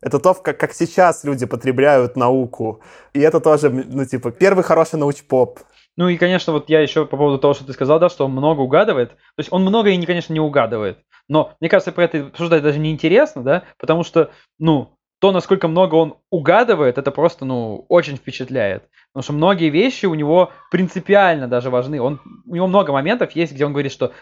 [0.00, 2.80] Это то, как, как сейчас люди потребляют науку.
[3.12, 5.60] И это тоже, ну, типа, первый хороший научпоп.
[5.96, 8.32] Ну и, конечно, вот я еще по поводу того, что ты сказал, да, что он
[8.32, 9.10] много угадывает.
[9.10, 10.98] То есть он много и, конечно, не угадывает.
[11.28, 15.94] Но, мне кажется, про это обсуждать даже неинтересно, да, потому что, ну, то, насколько много
[15.96, 18.88] он угадывает, это просто, ну, очень впечатляет.
[19.12, 22.00] Потому что многие вещи у него принципиально даже важны.
[22.00, 24.12] Он, у него много моментов есть, где он говорит, что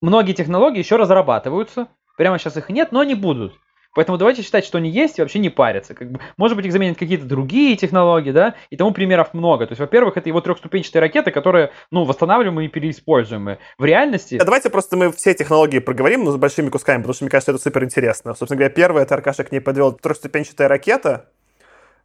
[0.00, 3.54] многие технологии еще разрабатываются, прямо сейчас их нет, но они будут.
[3.98, 5.92] Поэтому давайте считать, что они есть и вообще не парятся.
[5.92, 9.66] Как бы, может быть, их заменят какие-то другие технологии, да, и тому примеров много.
[9.66, 13.58] То есть, во-первых, это его трехступенчатые ракеты, которые, ну, восстанавливаемые и переиспользуемые.
[13.76, 14.36] В реальности...
[14.40, 17.50] А давайте просто мы все технологии проговорим, но с большими кусками, потому что, мне кажется,
[17.50, 18.34] это супер интересно.
[18.34, 21.30] Собственно говоря, первое, это Аркаша к ней подвел трехступенчатая ракета,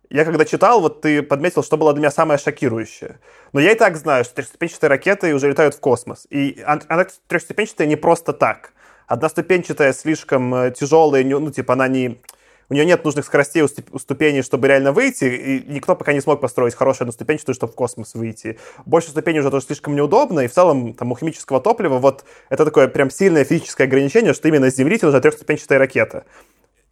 [0.10, 3.20] я когда читал, вот ты подметил, что было для меня самое шокирующее.
[3.52, 6.28] Но я и так знаю, что трехступенчатые ракеты уже летают в космос.
[6.30, 8.73] И она трехступенчатая не просто так.
[9.08, 12.22] Одноступенчатая слишком э, тяжелая, ну, типа, она не...
[12.70, 16.40] У нее нет нужных скоростей у ступеней, чтобы реально выйти, и никто пока не смог
[16.40, 18.58] построить хорошую одноступенчатую, чтобы в космос выйти.
[18.86, 22.66] Больше ступеней уже тоже слишком неудобно, и в целом там у химического топлива вот это
[22.66, 26.26] такое прям сильное физическое ограничение, что именно с Земли тебе нужна трехступенчатая ракета.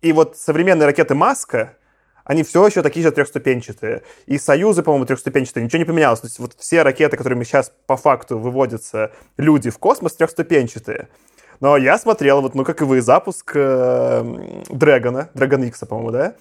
[0.02, 1.78] И вот современные ракеты Маска,
[2.24, 4.04] они все еще такие же трехступенчатые.
[4.26, 6.20] И союзы, по-моему, трехступенчатые, ничего не поменялось.
[6.20, 11.08] То есть вот все ракеты, которыми сейчас по факту выводятся люди в космос, трехступенчатые.
[11.62, 16.36] Но я смотрел, вот, ну, как и вы, запуск э, Дрэгона, Дрэгон Икса, по-моему, да?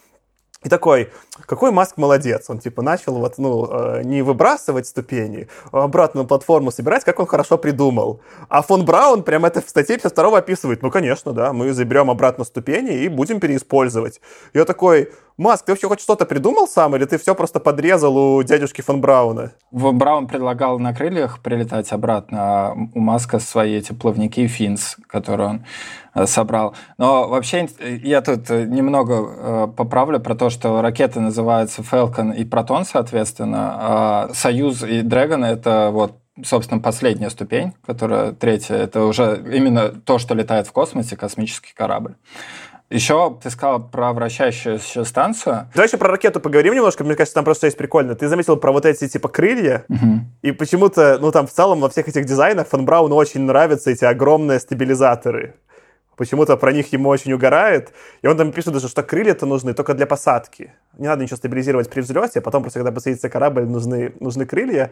[0.63, 1.11] И такой,
[1.47, 2.51] какой Маск молодец.
[2.51, 7.27] Он типа начал вот, ну, э, не выбрасывать ступени, а обратно платформу собирать, как он
[7.27, 8.21] хорошо придумал.
[8.49, 10.83] А фон Браун прям это в статье 52 описывает.
[10.83, 14.21] Ну, конечно, да, мы заберем обратно ступени и будем переиспользовать.
[14.53, 18.43] Я такой, Маск, ты вообще хоть что-то придумал сам, или ты все просто подрезал у
[18.43, 19.53] дядюшки фон Брауна?
[19.73, 25.49] Фон Браун предлагал на крыльях прилетать обратно, а у Маска свои эти плавники Финс, которые
[25.49, 25.65] он
[26.13, 26.75] э, собрал.
[26.99, 32.85] Но вообще я тут немного э, поправлю про то, что ракеты называются Falcon и Протон,
[32.85, 39.89] соответственно, а Союз и Dragon— это вот собственно, последняя ступень, которая третья, это уже именно
[39.89, 42.15] то, что летает в космосе, космический корабль.
[42.91, 45.69] Еще ты сказал про вращающуюся станцию.
[45.75, 47.05] Давай еще про ракету поговорим немножко.
[47.05, 48.17] Мне кажется, там просто есть прикольно.
[48.17, 49.85] Ты заметил про вот эти типа крылья.
[49.89, 50.21] Угу.
[50.43, 54.05] И почему-то, ну там в целом во всех этих дизайнах Фон Брауну очень нравятся эти
[54.05, 55.55] огромные стабилизаторы.
[56.17, 57.93] Почему-то про них ему очень угорает.
[58.23, 60.75] И он там пишет даже, что крылья-то нужны только для посадки.
[60.99, 64.91] Не надо ничего стабилизировать при взлете, а потом просто, когда посадится корабль, нужны, нужны крылья.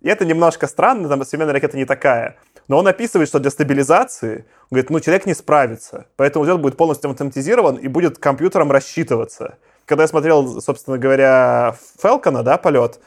[0.00, 2.36] И это немножко странно, там современная ракета не такая.
[2.70, 6.06] Но он описывает, что для стабилизации, говорит, ну, человек не справится.
[6.14, 9.56] Поэтому взлет будет полностью автоматизирован и будет компьютером рассчитываться.
[9.86, 13.00] Когда я смотрел, собственно говоря, Фелкона, да, полет,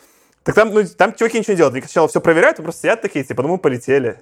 [0.44, 1.76] так там, ну, там чуваки ничего не делают.
[1.76, 4.18] Они сначала все проверяют, просто сидят такие, типа, ну мы полетели.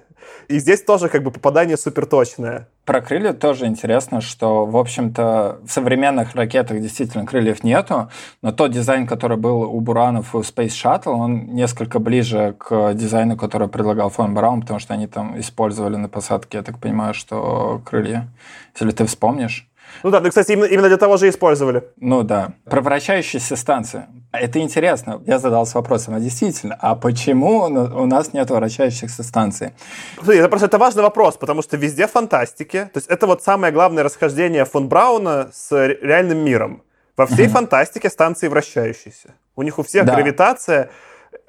[0.48, 2.68] И здесь тоже как бы попадание супер точное.
[2.84, 8.08] Про крылья тоже интересно, что, в общем-то, в современных ракетах действительно крыльев нету,
[8.40, 12.94] но тот дизайн, который был у Буранов и у Space Shuttle, он несколько ближе к
[12.94, 17.14] дизайну, который предлагал фон Браун, потому что они там использовали на посадке, я так понимаю,
[17.14, 18.28] что крылья.
[18.74, 19.68] Если ты вспомнишь.
[20.02, 21.84] Ну да, ну, кстати, именно, именно для того же использовали.
[21.96, 22.52] Ну да.
[22.64, 24.06] Про вращающиеся станции.
[24.32, 25.22] Это интересно.
[25.26, 29.72] Я задался вопросом, а действительно, а почему у нас нет вращающихся станций?
[30.16, 32.90] Смотри, это просто это важный вопрос, потому что везде фантастики.
[32.92, 36.82] То есть это вот самое главное расхождение фон Брауна с реальным миром.
[37.16, 39.34] Во всей фантастике станции вращающиеся.
[39.54, 40.14] У них у всех да.
[40.14, 40.90] гравитация,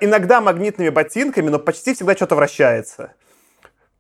[0.02, 3.14] иногда магнитными ботинками, но почти всегда что-то вращается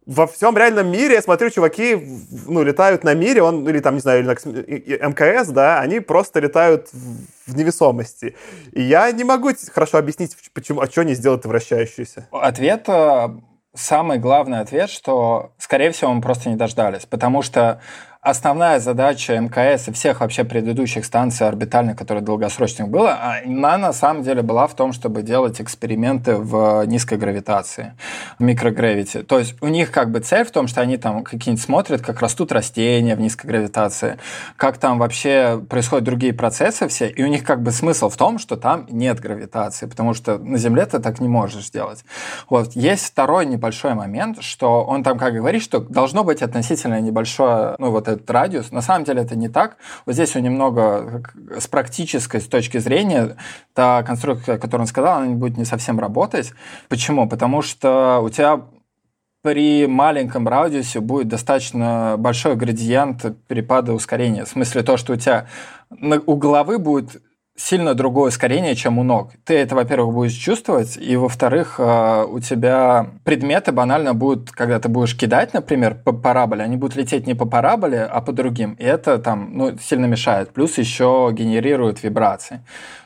[0.05, 1.97] во всем реальном мире, я смотрю, чуваки,
[2.45, 6.39] ну, летают на мире, он, или там, не знаю, или на МКС, да, они просто
[6.39, 8.35] летают в невесомости.
[8.71, 12.27] И я не могу хорошо объяснить, почему, а что они сделают вращающиеся.
[12.31, 13.29] Ответ, э,
[13.73, 17.81] самый главный ответ, что, скорее всего, мы просто не дождались, потому что
[18.23, 24.23] основная задача МКС и всех вообще предыдущих станций орбитальных, которые долгосрочных было, она на самом
[24.23, 27.93] деле была в том, чтобы делать эксперименты в низкой гравитации,
[28.39, 29.23] в микрогравити.
[29.23, 32.21] То есть у них как бы цель в том, что они там какие-нибудь смотрят, как
[32.21, 34.17] растут растения в низкой гравитации,
[34.55, 38.39] как там вообще происходят другие процессы все, и у них как бы смысл в том,
[38.39, 42.05] что там нет гравитации, потому что на Земле ты так не можешь сделать.
[42.49, 42.71] Вот.
[42.73, 47.91] Есть второй небольшой момент, что он там как говорит, что должно быть относительно небольшое, ну
[47.91, 48.71] вот этот радиус.
[48.71, 49.77] На самом деле это не так.
[50.05, 51.23] Вот здесь у немного
[51.57, 53.37] с практической с точки зрения
[53.73, 56.53] та конструкция, которую он сказал, она будет не совсем работать.
[56.89, 57.27] Почему?
[57.27, 58.61] Потому что у тебя
[59.43, 64.45] при маленьком радиусе будет достаточно большой градиент перепада ускорения.
[64.45, 65.47] В смысле то, что у тебя
[65.91, 67.21] у головы будет
[67.55, 69.31] сильно другое ускорение, чем у ног.
[69.45, 74.89] Ты это, во-первых, будешь чувствовать, и, во-вторых, э, у тебя предметы банально будут, когда ты
[74.89, 78.73] будешь кидать, например, по параболе, они будут лететь не по параболе, а по другим.
[78.73, 80.51] И это там ну, сильно мешает.
[80.51, 82.61] Плюс еще генерирует вибрации.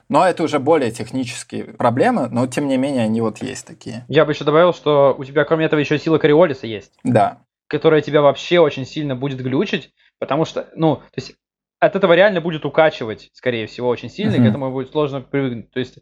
[0.09, 4.05] Но это уже более технические проблемы, но тем не менее они вот есть такие.
[4.07, 6.93] Я бы еще добавил, что у тебя кроме этого еще сила Кориолиса есть.
[7.03, 7.39] Да.
[7.67, 11.35] Которая тебя вообще очень сильно будет глючить, потому что, ну, то есть
[11.79, 14.39] от этого реально будет укачивать, скорее всего, очень сильно, mm-hmm.
[14.39, 15.71] и к этому будет сложно привыкнуть.
[15.71, 15.99] То есть,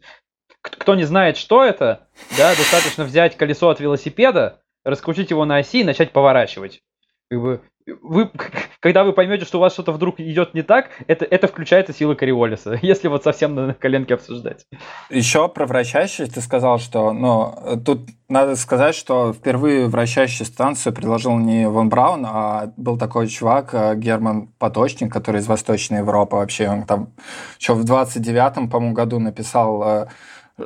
[0.60, 5.80] кто не знает, что это, да, достаточно взять колесо от велосипеда, раскрутить его на оси
[5.80, 6.82] и начать поворачивать.
[7.28, 7.60] Как бы,
[8.02, 8.30] вы,
[8.80, 12.14] когда вы поймете, что у вас что-то вдруг идет не так, это, это включается сила
[12.14, 14.66] Кориолиса, если вот совсем на коленке обсуждать.
[15.10, 21.36] Еще про вращающий ты сказал, что, ну, тут надо сказать, что впервые вращающую станцию предложил
[21.38, 26.68] не Ван Браун, а был такой чувак, э, Герман Поточник, который из Восточной Европы вообще,
[26.68, 27.12] он там
[27.58, 30.06] еще в 29-м, по-моему, году написал э,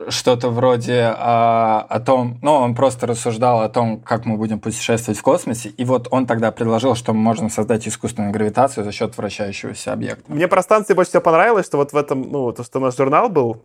[0.09, 5.19] что-то вроде а, о том, ну, он просто рассуждал о том, как мы будем путешествовать
[5.19, 9.17] в космосе, и вот он тогда предложил, что мы можем создать искусственную гравитацию за счет
[9.17, 10.23] вращающегося объекта.
[10.29, 13.29] Мне про станции больше всего понравилось, что вот в этом, ну, то, что наш журнал
[13.29, 13.65] был,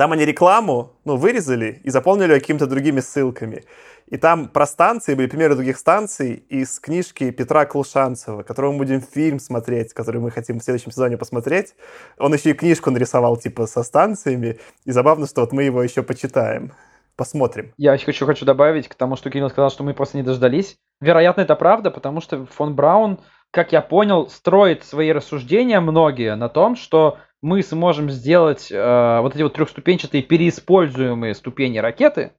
[0.00, 3.64] там они рекламу, ну, вырезали и заполнили какими-то другими ссылками.
[4.06, 9.02] И там про станции были примеры других станций из книжки Петра Клушанцева, которого мы будем
[9.02, 11.74] фильм смотреть, который мы хотим в следующем сезоне посмотреть.
[12.16, 14.58] Он еще и книжку нарисовал, типа, со станциями.
[14.86, 16.72] И забавно, что вот мы его еще почитаем.
[17.16, 17.74] Посмотрим.
[17.76, 20.78] Я еще хочу, хочу добавить к тому, что Кирилл сказал, что мы просто не дождались.
[21.02, 26.48] Вероятно, это правда, потому что фон Браун, как я понял, строит свои рассуждения многие на
[26.48, 32.32] том, что мы сможем сделать э, вот эти вот трехступенчатые переиспользуемые ступени ракеты,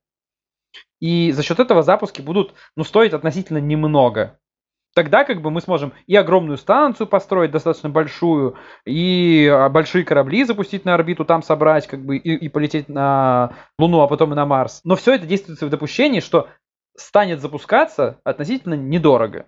[0.99, 4.39] и за счет этого запуски будут ну, стоить относительно немного.
[4.93, 10.43] Тогда как бы мы сможем и огромную станцию построить, достаточно большую, и а, большие корабли
[10.43, 14.35] запустить на орбиту, там собрать, как бы, и, и полететь на Луну, а потом и
[14.35, 14.81] на Марс.
[14.83, 16.49] Но все это действуется в допущении, что
[16.97, 19.45] станет запускаться относительно недорого.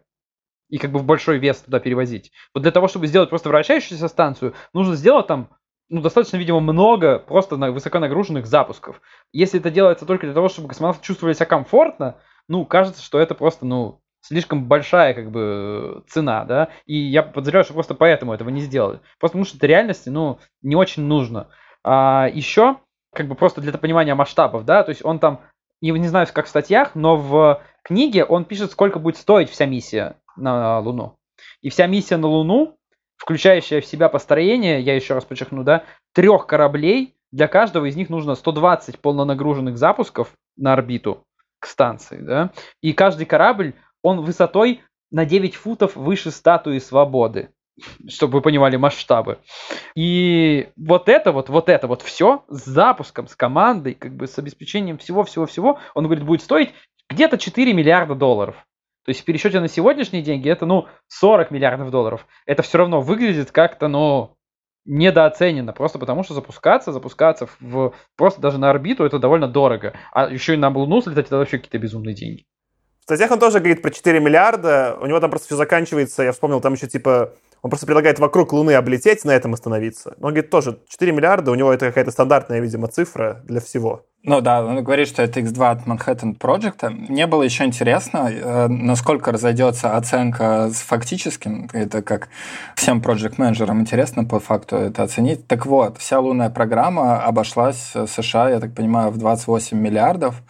[0.70, 2.32] И как бы в большой вес туда перевозить.
[2.54, 5.50] Вот для того, чтобы сделать просто вращающуюся станцию, нужно сделать там
[5.90, 9.02] ну, достаточно, видимо, много просто на высоконагруженных запусков.
[9.32, 12.16] Если это делается только для того, чтобы космонавты чувствовали себя комфортно,
[12.48, 17.66] ну, кажется, что это просто, ну, слишком большая, как бы, цена, да, и я подозреваю,
[17.66, 19.02] что просто поэтому этого не сделали.
[19.20, 21.50] Просто потому что это реальности, ну, не очень нужно.
[21.84, 22.78] А еще,
[23.14, 25.42] как бы, просто для понимания масштабов, да, то есть он там,
[25.82, 29.66] не, не знаю, как в статьях, но в книге он пишет, сколько будет стоить вся
[29.66, 31.18] миссия на Луну.
[31.62, 32.78] И вся миссия на Луну
[33.24, 38.10] включающая в себя построение, я еще раз подчеркну, да, трех кораблей, для каждого из них
[38.10, 41.24] нужно 120 полнонагруженных запусков на орбиту
[41.60, 47.52] к станции, да, и каждый корабль, он высотой на 9 футов выше статуи свободы,
[48.10, 49.40] чтобы вы понимали масштабы.
[49.96, 54.38] И вот это вот, вот это вот все с запуском, с командой, как бы с
[54.38, 56.74] обеспечением всего-всего-всего, он говорит, будет стоить
[57.14, 58.56] где-то 4 миллиарда долларов.
[59.06, 62.26] То есть в пересчете на сегодняшние деньги это, ну, 40 миллиардов долларов.
[62.46, 64.38] Это все равно выглядит как-то, ну,
[64.86, 69.94] недооценено, просто потому что запускаться, запускаться в, просто даже на орбиту это довольно дорого.
[70.12, 72.46] А еще и на Луну слетать это вообще какие-то безумные деньги.
[73.00, 76.32] В статьях он тоже говорит про 4 миллиарда, у него там просто все заканчивается, я
[76.32, 80.16] вспомнил, там еще типа, он просто предлагает вокруг Луны облететь, на этом остановиться.
[80.20, 84.06] Но он говорит тоже, 4 миллиарда, у него это какая-то стандартная, видимо, цифра для всего.
[84.26, 86.90] Ну да, он говорит, что это X2 от Manhattan Project.
[86.90, 91.68] Мне было еще интересно, э, насколько разойдется оценка с фактическим.
[91.74, 92.30] Это как
[92.78, 95.46] всем project менеджерам интересно по факту это оценить.
[95.48, 100.42] Так вот, вся лунная программа обошлась США, я так понимаю, в 28 миллиардов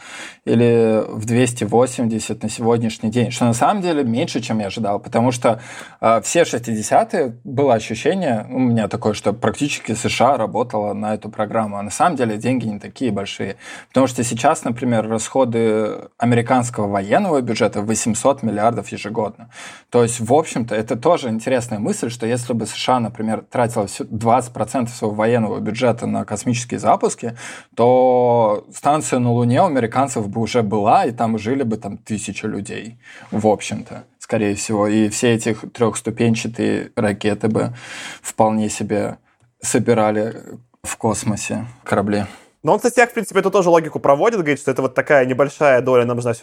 [0.46, 5.32] или в 280 на сегодняшний день, что на самом деле меньше, чем я ожидал, потому
[5.32, 5.60] что
[6.00, 11.78] э, все 60-е было ощущение, у меня такое, что практически США работала на эту программу,
[11.78, 13.58] а на самом деле деньги не такие большие.
[13.90, 19.50] Потому что сейчас, например, расходы американского военного бюджета 800 миллиардов ежегодно.
[19.90, 24.88] То есть, в общем-то, это тоже интересная мысль, что если бы США, например, тратила 20%
[24.88, 27.38] своего военного бюджета на космические запуски,
[27.76, 32.46] то станция на Луне у американцев бы уже была, и там жили бы там тысячи
[32.46, 32.98] людей,
[33.32, 34.88] в общем-то скорее всего.
[34.88, 37.74] И все эти трехступенчатые ракеты бы
[38.22, 39.18] вполне себе
[39.62, 40.44] собирали
[40.82, 42.26] в космосе корабли.
[42.64, 45.82] Но он, кстати, в принципе, эту тоже логику проводит, говорит, что это вот такая небольшая
[45.82, 46.34] доля нам нужна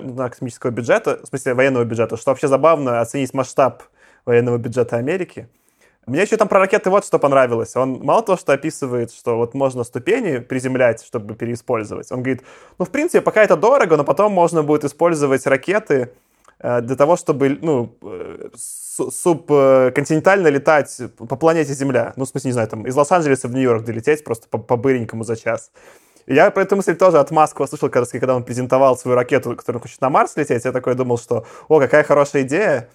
[0.00, 3.84] на космического бюджета, в смысле военного бюджета, что вообще забавно оценить масштаб
[4.26, 5.48] военного бюджета Америки.
[6.06, 7.76] Мне еще там про ракеты вот что понравилось.
[7.76, 12.10] Он мало того, что описывает, что вот можно ступени приземлять, чтобы переиспользовать.
[12.10, 12.42] Он говорит,
[12.78, 16.12] ну, в принципе, пока это дорого, но потом можно будет использовать ракеты
[16.60, 22.12] для того, чтобы, ну, э, субконтинентально летать по планете Земля.
[22.16, 25.24] Ну, в смысле, не знаю, там из Лос-Анджелеса в Нью-Йорк долететь просто по, по быренькому
[25.24, 25.70] за час.
[26.26, 30.00] Я про эту мысль тоже от Маска услышал, когда он презентовал свою ракету, которую хочет
[30.00, 30.64] на Марс лететь.
[30.64, 32.88] Я такой думал, что, о, какая хорошая идея.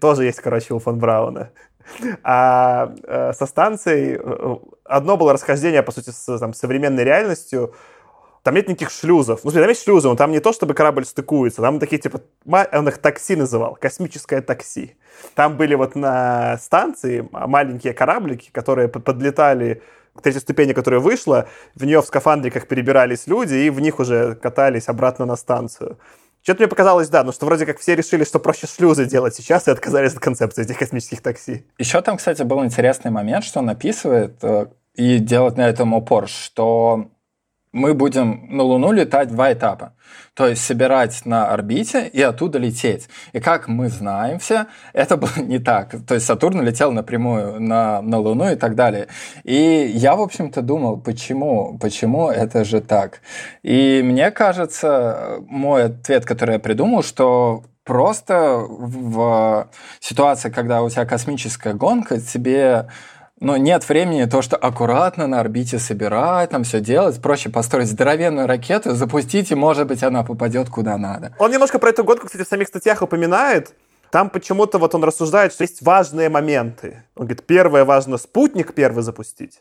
[0.00, 1.50] Тоже есть, короче, у фон Брауна.
[2.22, 7.74] А э, со станцией э, одно было расхождение, по сути, с там, современной реальностью.
[8.46, 9.40] Там нет никаких шлюзов.
[9.42, 12.20] Ну, смотри, там есть шлюзы, но там не то, чтобы корабль стыкуется, там такие, типа,
[12.46, 14.96] он их такси называл, космическое такси.
[15.34, 19.82] Там были вот на станции маленькие кораблики, которые подлетали
[20.14, 24.36] к третьей ступени, которая вышла, в нее в скафандриках перебирались люди, и в них уже
[24.36, 25.98] катались обратно на станцию.
[26.42, 29.66] Что-то мне показалось, да, ну что вроде как все решили, что проще шлюзы делать сейчас,
[29.66, 31.66] и отказались от концепции этих космических такси.
[31.78, 36.28] Еще там, кстати, был интересный момент, что он описывает э, и делает на этом упор,
[36.28, 37.10] что
[37.76, 39.92] мы будем на Луну летать два этапа.
[40.34, 43.08] То есть собирать на орбите и оттуда лететь.
[43.32, 45.94] И как мы знаем все, это было не так.
[46.06, 49.08] То есть Сатурн летел напрямую на, на Луну и так далее.
[49.44, 53.20] И я, в общем-то, думал, почему, почему это же так.
[53.62, 59.68] И мне кажется, мой ответ, который я придумал, что просто в
[60.00, 62.88] ситуации, когда у тебя космическая гонка, тебе
[63.40, 67.20] но нет времени то, что аккуратно на орбите собирать, там все делать.
[67.20, 71.34] Проще построить здоровенную ракету, запустить, и, может быть, она попадет куда надо.
[71.38, 73.74] Он немножко про эту гонку, кстати, в самих статьях упоминает.
[74.10, 77.04] Там почему-то вот он рассуждает, что есть важные моменты.
[77.14, 79.60] Он говорит, первое важно спутник первый запустить,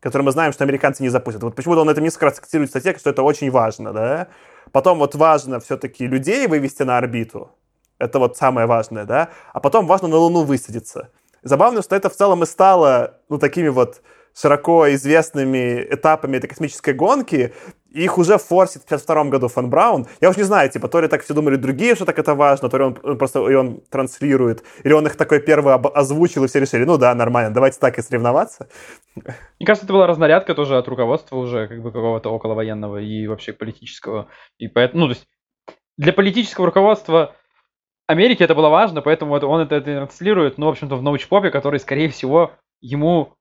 [0.00, 1.42] который мы знаем, что американцы не запустят.
[1.42, 4.28] Вот почему-то он это несколько раз акцентирует в статье, что это очень важно, да.
[4.72, 7.50] Потом вот важно все-таки людей вывести на орбиту.
[7.98, 9.28] Это вот самое важное, да.
[9.52, 11.10] А потом важно на Луну высадиться.
[11.44, 14.02] Забавно, что это в целом и стало, ну, такими вот
[14.34, 17.54] широко известными этапами этой космической гонки.
[17.90, 20.08] Их уже форсит в 52 году Фан Браун.
[20.20, 22.68] Я уж не знаю, типа, то ли так все думали другие, что так это важно,
[22.68, 26.48] то ли он, он просто и он транслирует, или он их такой первый озвучил, и
[26.48, 28.68] все решили, ну да, нормально, давайте так и соревноваться.
[29.14, 33.52] Мне кажется, это была разнарядка тоже от руководства уже как бы какого-то околовоенного и вообще
[33.52, 34.26] политического.
[34.58, 35.28] И поэтому, ну, то есть
[35.96, 37.36] для политического руководства
[38.06, 41.50] Америке это было важно, поэтому это, он это, это транслирует, ну, в общем-то, в научпопе,
[41.50, 43.34] который, скорее всего, ему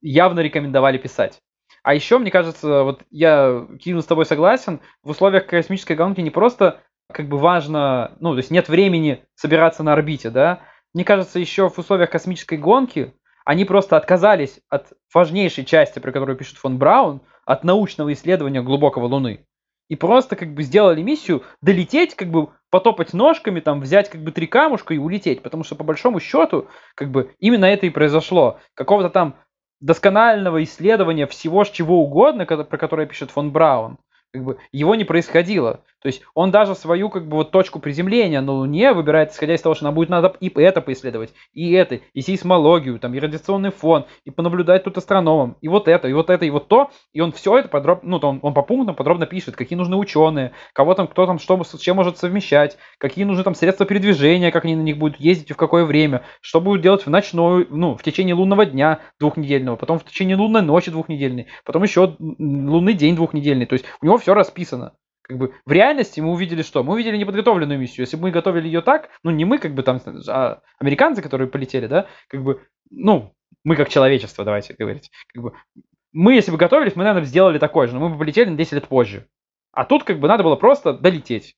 [0.00, 1.38] явно рекомендовали писать.
[1.82, 6.30] А еще, мне кажется, вот я, Кирилл, с тобой согласен, в условиях космической гонки не
[6.30, 6.80] просто
[7.12, 10.60] как бы важно, ну, то есть нет времени собираться на орбите, да,
[10.94, 16.36] мне кажется, еще в условиях космической гонки они просто отказались от важнейшей части, про которую
[16.36, 19.46] пишет фон Браун, от научного исследования глубокого Луны.
[19.88, 24.32] И просто как бы сделали миссию долететь как бы потопать ножками, там, взять как бы
[24.32, 25.42] три камушка и улететь.
[25.42, 28.58] Потому что по большому счету, как бы именно это и произошло.
[28.74, 29.36] Какого-то там
[29.80, 33.98] досконального исследования всего чего угодно, про которое пишет фон Браун,
[34.32, 35.82] как бы его не происходило.
[36.00, 39.62] То есть он даже свою как бы вот точку приземления на Луне выбирает, исходя из
[39.62, 43.70] того, что нам будет надо и это поисследовать, и это, и сейсмологию, там, и радиационный
[43.70, 47.20] фон, и понаблюдать тут астрономом, и вот это, и вот это, и вот то, и
[47.20, 50.94] он все это подробно, ну, он, он по пунктам подробно пишет, какие нужны ученые, кого
[50.94, 54.76] там, кто там, что, с чем может совмещать, какие нужны там средства передвижения, как они
[54.76, 58.02] на них будут ездить и в какое время, что будут делать в ночную, ну, в
[58.02, 63.66] течение лунного дня двухнедельного, потом в течение лунной ночи двухнедельной, потом еще лунный день двухнедельный,
[63.66, 64.92] то есть у него все расписано
[65.28, 66.82] как бы в реальности мы увидели что?
[66.82, 68.06] Мы увидели неподготовленную миссию.
[68.06, 71.48] Если бы мы готовили ее так, ну не мы, как бы там, а американцы, которые
[71.48, 75.52] полетели, да, как бы, ну, мы как человечество, давайте говорить, как бы,
[76.12, 78.72] мы, если бы готовились, мы, наверное, сделали такое же, но мы бы полетели на 10
[78.72, 79.26] лет позже.
[79.72, 81.54] А тут, как бы, надо было просто долететь.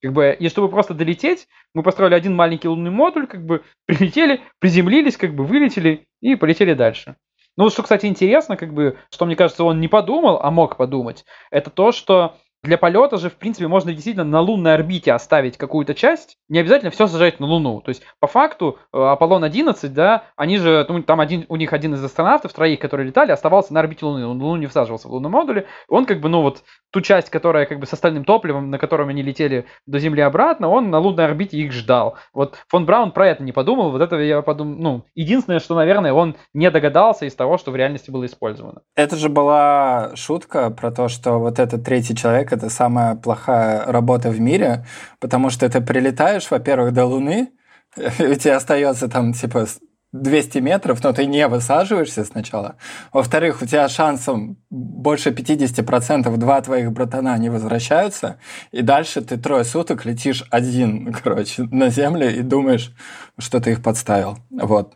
[0.00, 4.40] Как бы, и чтобы просто долететь, мы построили один маленький лунный модуль, как бы, прилетели,
[4.60, 7.16] приземлились, как бы, вылетели и полетели дальше.
[7.56, 11.24] Ну, что, кстати, интересно, как бы, что, мне кажется, он не подумал, а мог подумать,
[11.50, 15.94] это то, что для полета же, в принципе, можно действительно на лунной орбите оставить какую-то
[15.94, 17.80] часть, не обязательно все сажать на Луну.
[17.80, 21.94] То есть, по факту, э, Аполлон-11, да, они же, ну, там один, у них один
[21.94, 24.26] из астронавтов, троих, которые летали, оставался на орбите Луны.
[24.26, 25.66] Он на Луну не всаживался в лунном модуле.
[25.88, 29.08] Он как бы, ну, вот, ту часть, которая как бы с остальным топливом, на котором
[29.08, 32.16] они летели до Земли обратно, он на лунной орбите их ждал.
[32.32, 36.12] Вот фон Браун про это не подумал, вот это я подумал, ну, единственное, что, наверное,
[36.12, 38.82] он не догадался из того, что в реальности было использовано.
[38.94, 44.30] Это же была шутка про то, что вот этот третий человек это самая плохая работа
[44.30, 44.84] в мире,
[45.20, 47.50] потому что ты прилетаешь, во-первых, до Луны,
[47.96, 49.66] у тебя остается там типа
[50.12, 52.76] 200 метров, но ты не высаживаешься сначала.
[53.12, 58.38] Во-вторых, у тебя шансом больше 50% два твоих братана не возвращаются,
[58.72, 62.94] и дальше ты трое суток летишь один, короче, на землю и думаешь,
[63.38, 64.38] что ты их подставил.
[64.50, 64.92] Вот.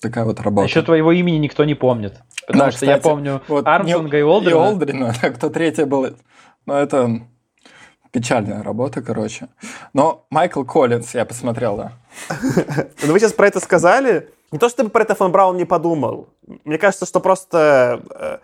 [0.00, 0.66] Такая вот работа.
[0.66, 2.22] Еще твоего имени никто не помнит.
[2.46, 4.56] Потому да, что кстати, я помню вот Армстронга и Олдрина.
[4.56, 6.16] И Олдрина, а кто третий был
[6.66, 7.22] ну, это
[8.12, 9.48] печальная работа, короче.
[9.92, 11.92] Но Майкл Коллинз, я посмотрел, да.
[13.02, 14.28] Ну, вы сейчас про это сказали.
[14.52, 16.28] Не то, чтобы про это фон Браун не подумал.
[16.64, 18.02] Мне кажется, что просто...
[18.10, 18.38] Э,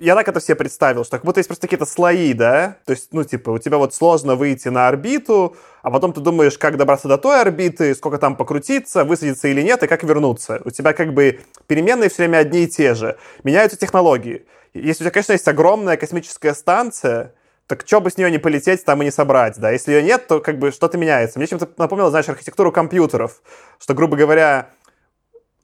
[0.00, 2.78] я так это себе представил, что как будто есть просто какие-то слои, да?
[2.84, 6.58] То есть, ну, типа, у тебя вот сложно выйти на орбиту, а потом ты думаешь,
[6.58, 10.60] как добраться до той орбиты, сколько там покрутиться, высадиться или нет, и как вернуться.
[10.64, 13.16] У тебя как бы переменные все время одни и те же.
[13.44, 14.44] Меняются технологии.
[14.74, 17.34] Если у тебя, конечно, есть огромная космическая станция,
[17.66, 19.70] так что бы с нее не полететь, там и не собрать, да.
[19.70, 21.38] Если ее нет, то как бы что-то меняется.
[21.38, 23.42] Мне чем-то напомнило, знаешь, архитектуру компьютеров,
[23.78, 24.70] что, грубо говоря,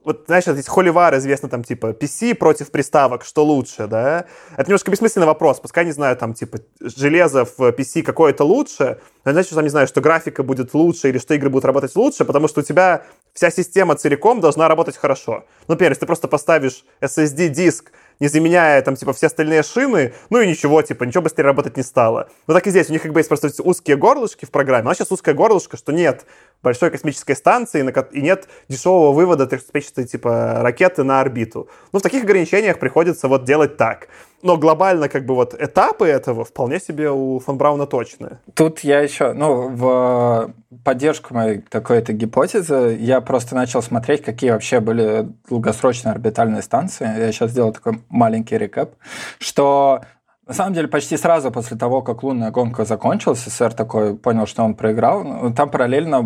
[0.08, 4.24] вот, знаешь, здесь холивар известно там, типа, PC против приставок, что лучше, да?
[4.56, 5.60] Это немножко бессмысленный вопрос.
[5.60, 9.70] Пускай, не знаю, там, типа, железо в PC какое-то лучше, но значит, что, там, не
[9.70, 13.02] знаю, что графика будет лучше или что игры будут работать лучше, потому что у тебя
[13.34, 15.44] вся система целиком должна работать хорошо.
[15.66, 17.90] Ну, например, если ты просто поставишь SSD-диск
[18.20, 21.82] не заменяя там, типа, все остальные шины, ну и ничего, типа, ничего быстрее работать не
[21.82, 22.28] стало.
[22.46, 24.96] Ну так и здесь, у них как бы есть просто узкие горлышки в программе, нас
[24.96, 26.24] сейчас узкое горлышко, что нет
[26.62, 27.80] большой космической станции
[28.12, 31.68] и нет дешевого вывода трехспечатой, типа, ракеты на орбиту.
[31.92, 34.08] Ну, в таких ограничениях приходится вот делать так
[34.42, 38.40] но глобально как бы вот этапы этого вполне себе у фон Брауна точные.
[38.54, 40.52] Тут я еще, ну, в
[40.84, 47.04] поддержку моей такой-то гипотезы, я просто начал смотреть, какие вообще были долгосрочные орбитальные станции.
[47.04, 48.94] Я сейчас сделал такой маленький рекап,
[49.38, 50.02] что
[50.48, 54.64] на самом деле, почти сразу после того, как лунная гонка закончилась, СССР такой понял, что
[54.64, 55.22] он проиграл.
[55.22, 56.24] Ну, там параллельно,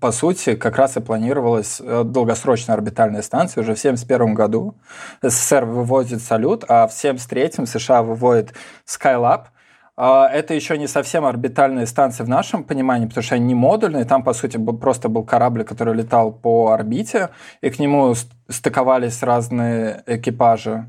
[0.00, 4.76] по сути, как раз и планировалась э, долгосрочная орбитальная станция уже в 1971 году.
[5.22, 8.54] СССР выводит «Салют», а в 1973 США выводит
[8.86, 9.46] Skylab.
[9.96, 14.04] А, это еще не совсем орбитальные станции в нашем понимании, потому что они не модульные.
[14.04, 17.30] Там, по сути, просто был корабль, который летал по орбите,
[17.60, 18.14] и к нему
[18.48, 20.88] стыковались разные экипажи.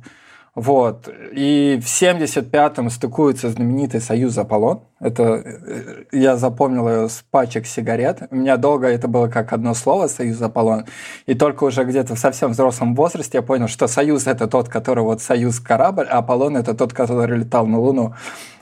[0.55, 1.07] Вот.
[1.31, 4.81] И в 75-м стыкуется знаменитый «Союз Аполлон».
[4.99, 8.23] Это э, я запомнил ее с пачек сигарет.
[8.31, 10.85] У меня долго это было как одно слово «Союз Аполлон».
[11.27, 15.03] И только уже где-то в совсем взрослом возрасте я понял, что «Союз»— это тот, который
[15.03, 18.15] вот «Союз»— корабль, а «Аполлон»— это тот, который летал на Луну.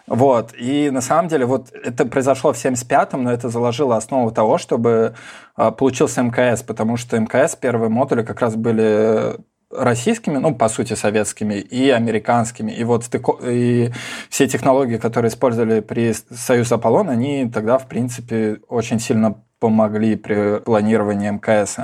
[0.07, 0.53] Вот.
[0.57, 5.15] И на самом деле вот это произошло в 75-м, но это заложило основу того, чтобы
[5.55, 9.35] а, получился МКС, потому что МКС первые модули как раз были
[9.71, 12.71] российскими, ну, по сути, советскими и американскими.
[12.71, 13.03] И вот
[13.43, 13.91] и
[14.29, 20.59] все технологии, которые использовали при Союз Аполлон, они тогда, в принципе, очень сильно помогли при
[20.59, 21.77] планировании МКС.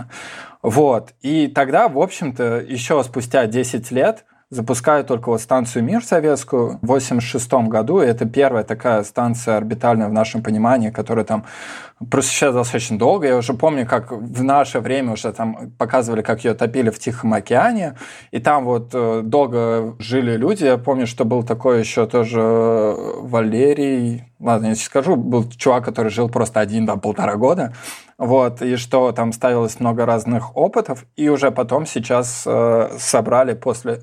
[0.61, 1.13] Вот.
[1.21, 6.87] И тогда, в общем-то, еще спустя 10 лет запускают только вот станцию «Мир» советскую в
[6.87, 8.01] 86 году.
[8.01, 11.45] И это первая такая станция орбитальная в нашем понимании, которая там
[12.09, 13.27] просуществует достаточно долго.
[13.27, 17.33] Я уже помню, как в наше время уже там показывали, как ее топили в Тихом
[17.33, 17.95] океане.
[18.31, 20.63] И там вот э, долго жили люди.
[20.65, 24.25] Я помню, что был такой еще тоже Валерий...
[24.39, 27.73] Ладно, я скажу, был чувак, который жил просто один, там, полтора года.
[28.17, 31.05] Вот, и что там ставилось много разных опытов.
[31.15, 34.01] И уже потом сейчас э, собрали после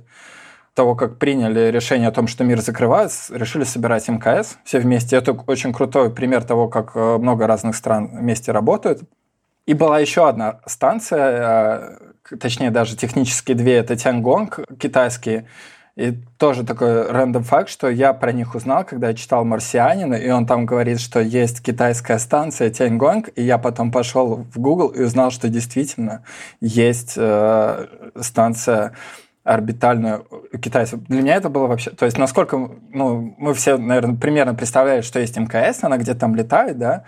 [0.80, 5.14] того, как приняли решение о том, что мир закрывается, решили собирать МКС все вместе.
[5.14, 9.02] Это очень крутой пример того, как э, много разных стран вместе работают.
[9.66, 11.98] И была еще одна станция,
[12.30, 15.44] э, точнее даже технически две, это Тянгонг китайские.
[15.96, 20.30] И тоже такой рандом факт, что я про них узнал, когда я читал «Марсианина», и
[20.30, 25.02] он там говорит, что есть китайская станция Тяньгонг, и я потом пошел в Google и
[25.02, 26.22] узнал, что действительно
[26.62, 27.86] есть э,
[28.18, 28.94] станция
[29.44, 30.26] орбитальную
[30.60, 31.00] китайцев.
[31.08, 31.90] Для меня это было вообще...
[31.90, 32.56] То есть насколько...
[32.92, 37.04] Ну, мы все, наверное, примерно представляем, что есть МКС, она где-то там летает, да?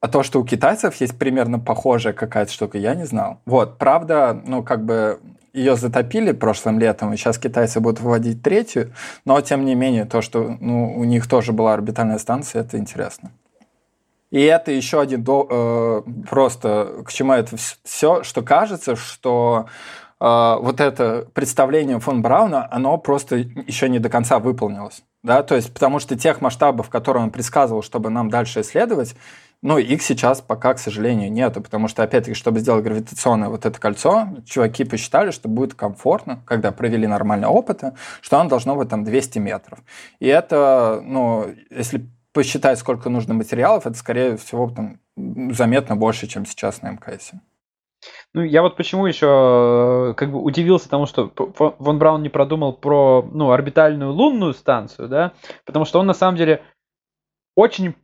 [0.00, 3.40] А то, что у китайцев есть примерно похожая какая-то штука, я не знал.
[3.46, 5.20] Вот, правда, ну, как бы
[5.52, 8.92] ее затопили прошлым летом, и сейчас китайцы будут выводить третью,
[9.24, 13.32] но, тем не менее, то, что ну, у них тоже была орбитальная станция, это интересно.
[14.30, 19.66] И это еще один до, э, просто к чему это все, что кажется, что
[20.18, 25.02] вот это представление фон Брауна, оно просто еще не до конца выполнилось.
[25.22, 25.42] Да?
[25.42, 29.14] То есть, потому что тех масштабов, которые он предсказывал, чтобы нам дальше исследовать,
[29.62, 33.80] ну, их сейчас пока, к сожалению, нету, потому что, опять-таки, чтобы сделать гравитационное вот это
[33.80, 39.02] кольцо, чуваки посчитали, что будет комфортно, когда провели нормальные опыты, что оно должно быть там
[39.02, 39.80] 200 метров.
[40.20, 46.44] И это, ну, если посчитать, сколько нужно материалов, это, скорее всего, там, заметно больше, чем
[46.44, 47.32] сейчас на МКС.
[48.34, 51.32] Ну, я вот почему еще э, как бы удивился тому, что
[51.78, 55.32] Вон Браун не продумал про ну, орбитальную лунную станцию, да,
[55.64, 56.62] потому что он на самом деле
[57.54, 57.94] очень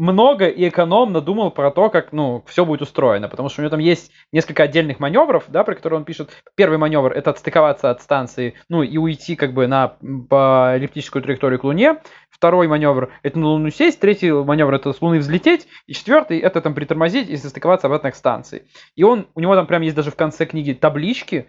[0.00, 3.70] много и экономно думал про то, как, ну, все будет устроено, потому что у него
[3.70, 6.30] там есть несколько отдельных маневров, да, про которые он пишет.
[6.54, 9.96] Первый маневр— это отстыковаться от станции, ну, и уйти как бы на
[10.30, 11.98] по эллиптическую траекторию к Луне.
[12.30, 14.00] Второй маневр— это на Луну сесть.
[14.00, 15.68] Третий маневр— это с Луны взлететь.
[15.86, 18.66] И четвертый— это там притормозить и состыковаться обратно к станции.
[18.96, 21.46] И он, у него там прям есть даже в конце книги таблички,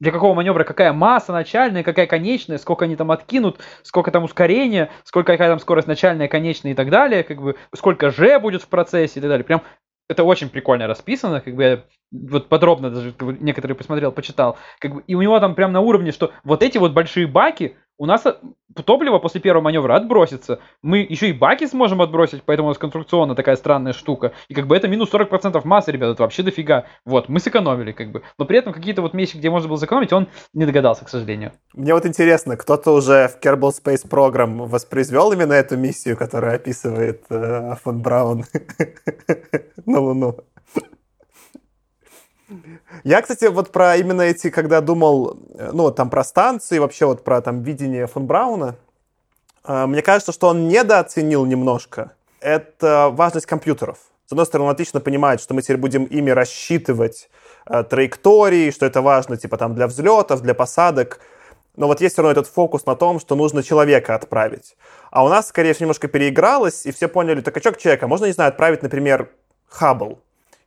[0.00, 4.90] для какого маневра какая масса начальная, какая конечная, сколько они там откинут, сколько там ускорения,
[5.04, 8.68] сколько какая там скорость начальная, конечная и так далее, как бы сколько же будет в
[8.68, 9.44] процессе и так далее.
[9.44, 9.62] Прям
[10.08, 14.58] это очень прикольно расписано, как бы я вот подробно даже как бы, некоторые посмотрел, почитал.
[14.80, 17.76] Как бы, и у него там прям на уровне, что вот эти вот большие баки,
[18.00, 18.34] у нас э,
[18.86, 20.58] топливо после первого маневра отбросится.
[20.80, 24.32] Мы еще и баки сможем отбросить, поэтому у нас конструкционно такая странная штука.
[24.48, 26.86] И как бы это минус 40% массы, ребят, это вообще дофига.
[27.04, 28.22] Вот, мы сэкономили как бы.
[28.38, 31.52] Но при этом какие-то вот места, где можно было сэкономить, он не догадался, к сожалению.
[31.74, 37.24] Мне вот интересно, кто-то уже в Kerbal Space Program воспроизвел именно эту миссию, которая описывает
[37.28, 38.44] э, фон Браун
[39.84, 40.38] на Луну?
[43.04, 47.24] Я, кстати, вот про именно эти, когда думал, э, ну, там про станции, вообще вот
[47.24, 48.76] про там видение фон Брауна,
[49.64, 52.12] э, мне кажется, что он недооценил немножко.
[52.40, 53.98] Это важность компьютеров.
[54.26, 57.28] С одной стороны, он отлично понимает, что мы теперь будем ими рассчитывать
[57.66, 61.20] э, траектории, что это важно, типа, там, для взлетов, для посадок.
[61.76, 64.76] Но вот есть все равно этот фокус на том, что нужно человека отправить.
[65.10, 68.06] А у нас, скорее всего, немножко переигралось, и все поняли, так а что человека?
[68.06, 69.30] Можно, не знаю, отправить, например,
[69.68, 70.20] Хаббл,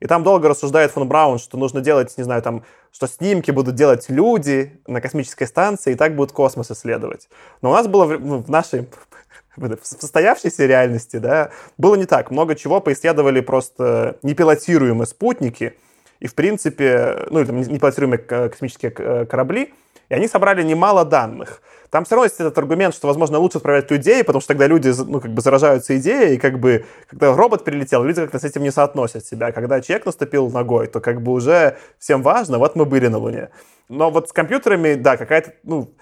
[0.03, 3.75] и там долго рассуждает фон Браун, что нужно делать, не знаю, там, что снимки будут
[3.75, 7.29] делать люди на космической станции, и так будут космос исследовать.
[7.61, 8.85] Но у нас было в, нашей
[9.55, 12.31] в состоявшейся реальности, да, было не так.
[12.31, 15.75] Много чего поисследовали просто непилотируемые спутники,
[16.19, 19.73] и, в принципе, ну, там, непилотируемые космические корабли,
[20.09, 21.61] и они собрали немало данных.
[21.93, 24.91] Там все равно есть этот аргумент, что, возможно, лучше отправлять людей, потому что тогда люди,
[25.05, 28.63] ну, как бы заражаются идеей, и как бы, когда робот прилетел, люди как-то с этим
[28.63, 29.51] не соотносят себя.
[29.51, 33.49] Когда человек наступил ногой, то как бы уже всем важно, вот мы были на Луне.
[33.89, 35.93] Но вот с компьютерами, да, какая-то, ну,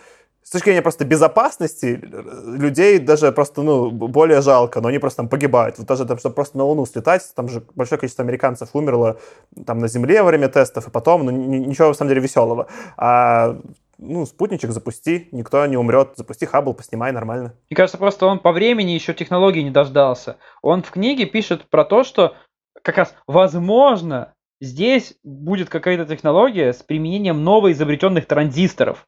[0.41, 5.27] с точки зрения просто безопасности людей даже просто, ну, более жалко, но они просто там
[5.27, 5.77] погибают.
[5.77, 9.19] Вот даже там, чтобы просто на Луну слетать, там же большое количество американцев умерло
[9.65, 12.67] там на Земле во время тестов, и потом, ну, ничего, на самом деле, веселого.
[12.95, 13.57] А
[14.01, 17.55] ну, спутничек запусти, никто не умрет, запусти Хаббл, поснимай нормально.
[17.69, 20.37] Мне кажется, просто он по времени еще технологии не дождался.
[20.61, 22.35] Он в книге пишет про то, что
[22.81, 29.07] как раз возможно здесь будет какая-то технология с применением новоизобретенных транзисторов.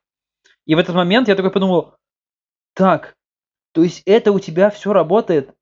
[0.65, 1.95] И в этот момент я такой подумал,
[2.75, 3.15] так,
[3.73, 5.53] то есть это у тебя все работает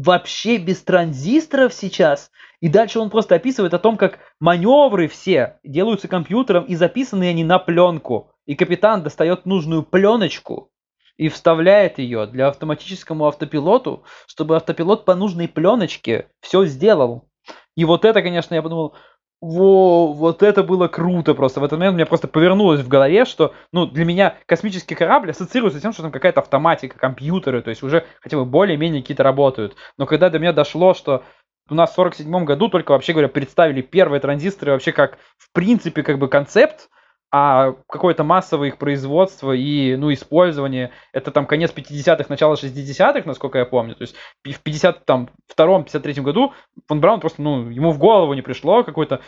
[0.00, 2.30] вообще без транзисторов сейчас?
[2.60, 7.44] И дальше он просто описывает о том, как маневры все делаются компьютером и записаны они
[7.44, 10.70] на пленку и капитан достает нужную пленочку
[11.16, 17.28] и вставляет ее для автоматическому автопилоту, чтобы автопилот по нужной пленочке все сделал.
[17.76, 18.94] И вот это, конечно, я подумал,
[19.40, 21.60] во, вот это было круто просто.
[21.60, 25.30] В этот момент у меня просто повернулось в голове, что, ну, для меня космический корабль
[25.30, 29.22] ассоциируется с тем, что там какая-то автоматика, компьютеры, то есть уже хотя бы более-менее какие-то
[29.22, 29.76] работают.
[29.96, 31.24] Но когда до меня дошло, что
[31.70, 36.02] у нас в 47 году только, вообще говоря, представили первые транзисторы вообще как, в принципе,
[36.02, 36.90] как бы концепт,
[37.32, 43.58] а какое-то массовое их производство и, ну, использование, это там конец 50-х, начало 60-х, насколько
[43.58, 43.94] я помню.
[43.94, 46.52] То есть в 52-53 году
[46.88, 49.20] фон Браун просто, ну, ему в голову не пришло какую-то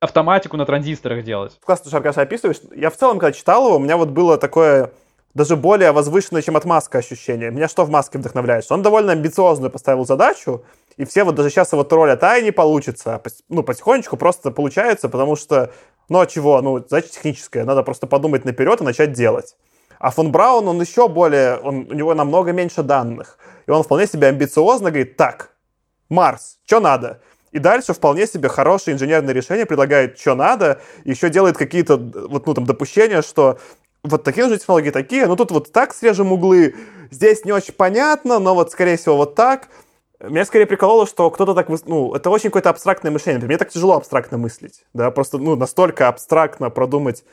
[0.00, 1.58] автоматику на транзисторах делать.
[1.64, 2.60] Классно, что Аркаша описываешь.
[2.74, 4.92] Я в целом, когда читал его, у меня вот было такое
[5.34, 7.50] даже более возвышенное, чем от Маска ощущение.
[7.50, 8.70] Меня что в Маске вдохновляет?
[8.70, 10.64] Он довольно амбициозную поставил задачу,
[10.96, 13.20] и все вот даже сейчас его троллят, а и не получится.
[13.48, 15.72] Ну, потихонечку просто получается, потому что
[16.08, 16.60] ну а чего?
[16.60, 17.64] Ну, задача техническая.
[17.64, 19.56] Надо просто подумать наперед и начать делать.
[19.98, 23.38] А фон Браун, он еще более, он, у него намного меньше данных.
[23.66, 25.52] И он вполне себе амбициозно говорит, так,
[26.08, 27.20] Марс, что надо?
[27.52, 32.54] И дальше вполне себе хорошее инженерное решение предлагает, что надо, еще делает какие-то вот, ну,
[32.54, 33.58] там, допущения, что
[34.02, 36.74] вот такие нужны технологии такие, ну тут вот так срежем углы,
[37.10, 39.68] здесь не очень понятно, но вот скорее всего вот так.
[40.20, 41.68] Меня скорее прикололо, что кто-то так...
[41.86, 43.44] Ну, это очень какое-то абстрактное мышление.
[43.44, 44.84] Мне так тяжело абстрактно мыслить.
[44.94, 47.24] Да, просто, ну, настолько абстрактно продумать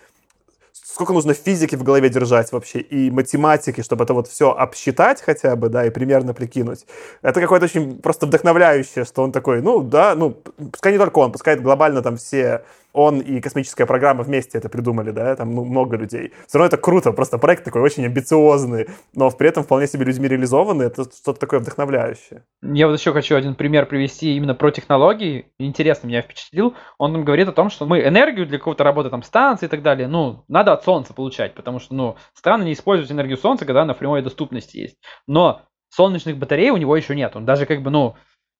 [0.92, 5.56] сколько нужно физики в голове держать вообще и математики, чтобы это вот все обсчитать хотя
[5.56, 6.86] бы, да, и примерно прикинуть.
[7.22, 10.32] Это какое-то очень просто вдохновляющее, что он такой, ну, да, ну,
[10.72, 12.64] пускай не только он, пускай глобально там все
[12.94, 16.34] он и космическая программа вместе это придумали, да, там ну, много людей.
[16.48, 20.28] Все равно это круто, просто проект такой очень амбициозный, но при этом вполне себе людьми
[20.28, 22.44] реализованный, это что-то такое вдохновляющее.
[22.62, 26.76] Я вот еще хочу один пример привести именно про технологии, интересно меня впечатлил.
[26.98, 29.82] Он нам говорит о том, что мы энергию для какого-то работы там станции и так
[29.82, 33.84] далее, ну, надо от Солнца получать, потому что, ну, странно не использовать энергию Солнца, когда
[33.84, 34.98] она в прямой доступности есть.
[35.28, 38.16] Но солнечных батарей у него еще нет, он даже как бы, ну,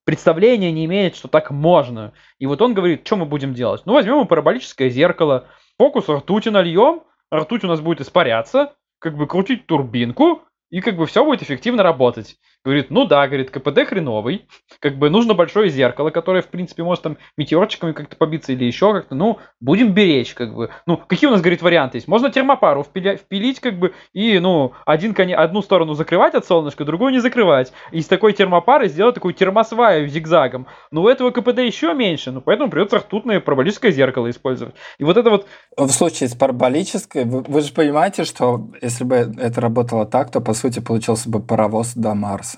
[0.06, 2.14] представления не имеет, что так можно.
[2.40, 3.84] И вот он говорит, что мы будем делать?
[3.86, 5.48] Ну, возьмем параболическое зеркало,
[5.78, 11.06] фокус ртути нальем, ртуть у нас будет испаряться, как бы крутить турбинку, и как бы
[11.06, 12.38] все будет эффективно работать.
[12.64, 14.46] Говорит, ну да, говорит, КПД хреновый,
[14.80, 18.94] как бы нужно большое зеркало, которое, в принципе, может там метеорчиками как-то побиться или еще
[18.94, 20.70] как-то, ну, будем беречь, как бы.
[20.86, 22.08] Ну, какие у нас, говорит, варианты есть?
[22.08, 27.12] Можно термопару впилять, впилить, как бы, и, ну, один, одну сторону закрывать от солнышка, другую
[27.12, 27.74] не закрывать.
[27.92, 30.68] Из такой термопары сделать такую термосваю зигзагом.
[30.92, 34.76] Но у этого КПД еще меньше, ну, поэтому придется ртутное параболическое зеркало использовать.
[35.00, 35.48] И вот это вот...
[35.78, 40.42] В случае с параболической, вы, вы же понимаете, что если бы это работало так, то,
[40.42, 42.51] по сути, получился бы паровоз до Марса.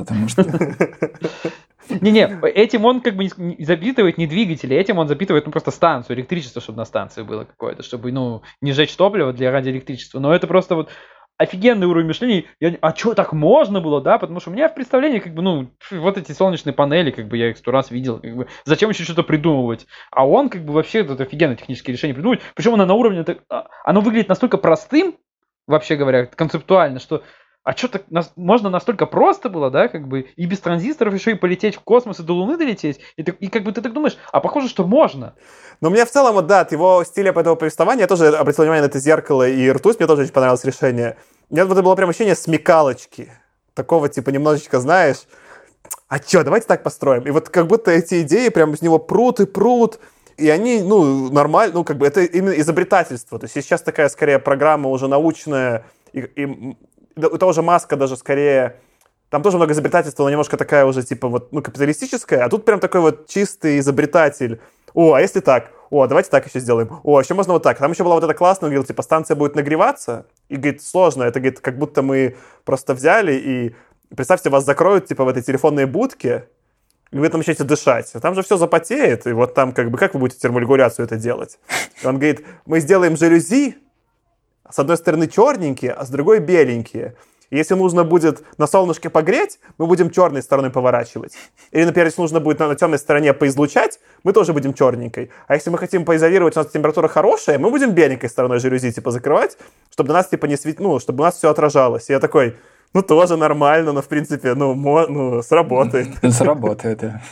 [0.00, 0.44] Потому что...
[2.00, 3.28] Не-не, этим он как бы
[3.58, 7.82] запитывает не двигатели, этим он запитывает ну, просто станцию, электричество, чтобы на станции было какое-то,
[7.82, 10.20] чтобы, ну, не жечь топливо для ради электричества.
[10.20, 10.90] Но это просто вот
[11.36, 12.44] офигенный уровень мышления.
[12.60, 14.18] Я, а что, так можно было, да?
[14.18, 17.36] Потому что у меня в представлении, как бы, ну, вот эти солнечные панели, как бы
[17.38, 19.86] я их сто раз видел, как бы, зачем еще что-то придумывать?
[20.10, 22.42] А он, как бы, вообще это офигенное техническое решение придумывает.
[22.54, 25.16] Причем оно на уровне, а, оно выглядит настолько простым,
[25.66, 27.22] вообще говоря, концептуально, что
[27.62, 31.32] а что так нас, можно настолько просто было, да, как бы и без транзисторов еще
[31.32, 33.92] и полететь в космос и до Луны долететь, и, ты, и как бы ты так
[33.92, 35.34] думаешь, а похоже, что можно.
[35.80, 38.82] Но мне в целом, вот, да, от его стиля этого повествования, я тоже обратил внимание
[38.82, 41.16] на это зеркало и ртуть, мне тоже очень понравилось решение.
[41.50, 43.30] У вот это было прям ощущение смекалочки,
[43.74, 45.18] такого типа немножечко, знаешь,
[46.08, 47.26] а что, давайте так построим.
[47.26, 50.00] И вот как будто эти идеи прям из него прут и прут,
[50.36, 53.38] и они, ну, нормально, ну, как бы это именно изобретательство.
[53.38, 56.76] То есть сейчас такая, скорее, программа уже научная, и, и
[57.28, 58.76] у того же Маска даже скорее...
[59.28, 62.42] Там тоже много изобретательства, но немножко такая уже, типа, вот, ну, капиталистическая.
[62.42, 64.60] А тут прям такой вот чистый изобретатель.
[64.92, 65.70] О, а если так?
[65.90, 67.00] О, давайте так еще сделаем.
[67.04, 67.78] О, еще можно вот так.
[67.78, 70.26] Там еще была вот эта классная, он говорил, типа, станция будет нагреваться.
[70.48, 71.22] И, говорит, сложно.
[71.22, 73.74] Это, говорит, как будто мы просто взяли и...
[74.14, 76.48] Представьте, вас закроют, типа, в этой телефонной будке,
[77.12, 78.10] и вы там начнете дышать.
[78.14, 81.16] А там же все запотеет, и вот там, как бы, как вы будете терморегуляцию это
[81.16, 81.60] делать?
[82.02, 83.76] И он говорит, мы сделаем жалюзи,
[84.72, 87.14] с одной стороны черненькие, а с другой беленькие.
[87.50, 91.34] И если нужно будет на солнышке погреть, мы будем черной стороной поворачивать.
[91.72, 95.30] Или, например, если нужно будет на, на темной стороне поизлучать, мы тоже будем черненькой.
[95.48, 99.10] А если мы хотим поизолировать, у нас температура хорошая, мы будем беленькой стороной жалюзи типа
[99.10, 99.58] закрывать,
[99.90, 100.78] чтобы на нас типа не свет...
[100.78, 102.08] ну, чтобы у нас все отражалось.
[102.08, 102.56] И я такой,
[102.94, 105.06] ну тоже нормально, но в принципе, ну, мо...
[105.08, 106.08] ну сработает.
[106.30, 107.22] Сработает, да.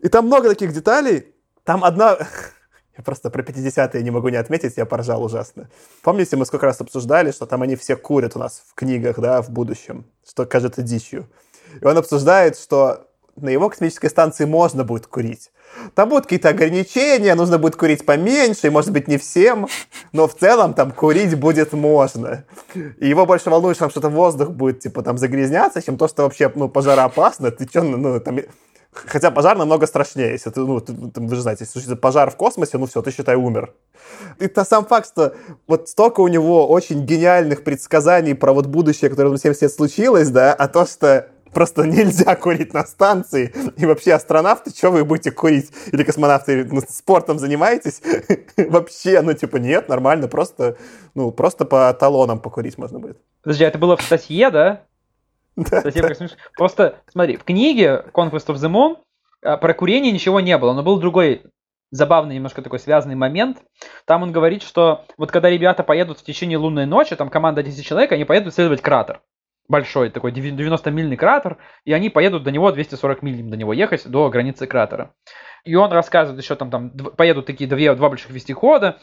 [0.00, 1.34] И там много таких деталей.
[1.64, 2.16] Там одна...
[2.96, 5.68] Я просто про 50-е не могу не отметить, я поржал ужасно.
[6.02, 9.42] Помните, мы сколько раз обсуждали, что там они все курят у нас в книгах, да,
[9.42, 11.26] в будущем, что кажется дичью.
[11.80, 15.50] И он обсуждает, что на его космической станции можно будет курить.
[15.94, 19.66] Там будут какие-то ограничения, нужно будет курить поменьше, и, может быть, не всем,
[20.12, 22.44] но в целом там курить будет можно.
[22.74, 26.22] И его больше волнует, что там что-то воздух будет, типа, там загрязняться, чем то, что
[26.22, 27.50] вообще, ну, пожароопасно.
[27.50, 28.38] Ты что, ну, там
[28.94, 32.78] Хотя пожар намного страшнее, если ты, ну, ты, вы же знаете, если пожар в космосе,
[32.78, 33.74] ну все, ты, считай, умер.
[34.38, 35.34] И то сам факт, что
[35.66, 40.30] вот столько у него очень гениальных предсказаний про вот будущее, которое на 70 лет случилось,
[40.30, 45.30] да, а то, что просто нельзя курить на станции, и вообще астронавты, что вы будете
[45.30, 45.70] курить?
[45.92, 48.02] Или космонавты ну, спортом занимаетесь?
[48.56, 50.76] вообще, ну типа нет, нормально, просто,
[51.14, 53.18] ну, просто по талонам покурить можно будет.
[53.42, 54.82] Подожди, а это было в статье, да?
[55.56, 56.36] Совсем как смешно.
[56.56, 58.96] Просто, смотри, в книге Conquest of the Moon
[59.58, 61.42] про курение ничего не было, но был другой
[61.90, 63.58] забавный немножко такой связанный момент.
[64.04, 67.84] Там он говорит, что вот когда ребята поедут в течение лунной ночи, там команда 10
[67.84, 69.20] человек, они поедут исследовать кратер.
[69.68, 74.06] Большой такой 90-мильный кратер, и они поедут до него 240 миль им до него ехать,
[74.06, 75.14] до границы кратера.
[75.64, 78.98] И он рассказывает еще там, там поедут такие две, два больших вестихода,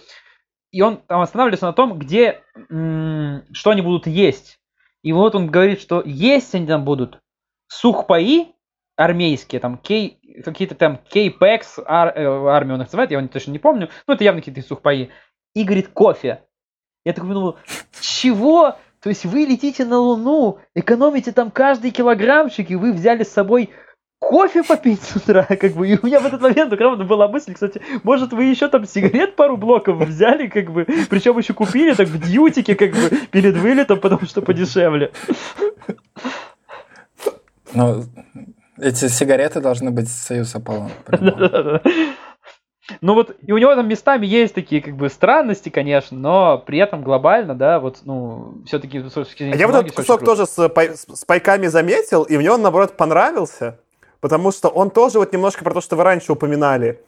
[0.71, 4.59] и он там останавливается на том, где, что они будут есть.
[5.03, 7.19] И вот он говорит, что есть они там будут
[7.67, 8.53] сухпаи
[8.95, 13.59] армейские, там кей, какие-то там кейпекс ар, э, армию он называет, я его точно не
[13.59, 15.09] помню, но это явно какие-то сухпаи.
[15.55, 16.43] И говорит кофе.
[17.03, 17.57] Я такой думал,
[17.99, 18.77] чего?
[19.01, 23.71] То есть вы летите на Луну, экономите там каждый килограммчик, и вы взяли с собой
[24.21, 27.53] кофе попить с утра, как бы, и у меня в этот момент, правда, была мысль,
[27.53, 32.07] кстати, может, вы еще там сигарет пару блоков взяли, как бы, причем еще купили так
[32.07, 35.11] в дьютике, как бы, перед вылетом, потому что подешевле.
[37.73, 38.03] Ну,
[38.77, 40.91] эти сигареты должны быть Союз Аполлон.
[42.99, 46.77] Ну вот, и у него там местами есть такие, как бы, странности, конечно, но при
[46.79, 48.97] этом глобально, да, вот, ну, все-таки...
[48.97, 53.79] А я вот этот кусок тоже с, с пайками заметил, и мне он, наоборот, понравился
[54.21, 57.03] потому что он тоже вот немножко про то, что вы раньше упоминали.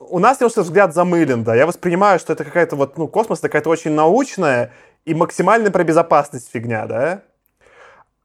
[0.00, 1.54] У нас немножко взгляд замылен, да.
[1.54, 4.72] Я воспринимаю, что это какая-то вот, ну, космос какая-то очень научная
[5.04, 7.22] и максимально про безопасность фигня, да.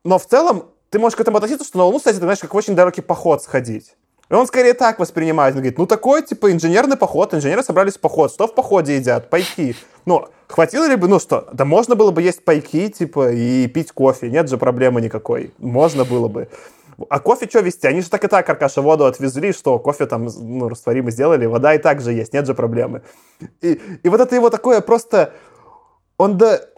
[0.03, 2.53] Но в целом ты можешь к этому относиться, что на Луну, кстати, ты знаешь, как
[2.53, 3.95] в очень далекий поход сходить.
[4.29, 5.55] И он скорее так воспринимает.
[5.55, 9.29] Он говорит, ну такой, типа, инженерный поход, инженеры собрались в поход, что в походе едят?
[9.29, 9.75] Пайки.
[10.05, 13.91] Ну, хватило ли бы, ну что, да можно было бы есть пайки, типа, и пить
[13.91, 15.53] кофе, нет же проблемы никакой.
[15.57, 16.47] Можно было бы.
[17.09, 17.87] А кофе что вести?
[17.87, 21.73] Они же так и так, Аркаша, воду отвезли, что кофе там ну, растворимый сделали, вода
[21.73, 23.01] и так же есть, нет же проблемы.
[23.61, 25.33] И, и вот это его такое просто...
[26.17, 26.69] Он до,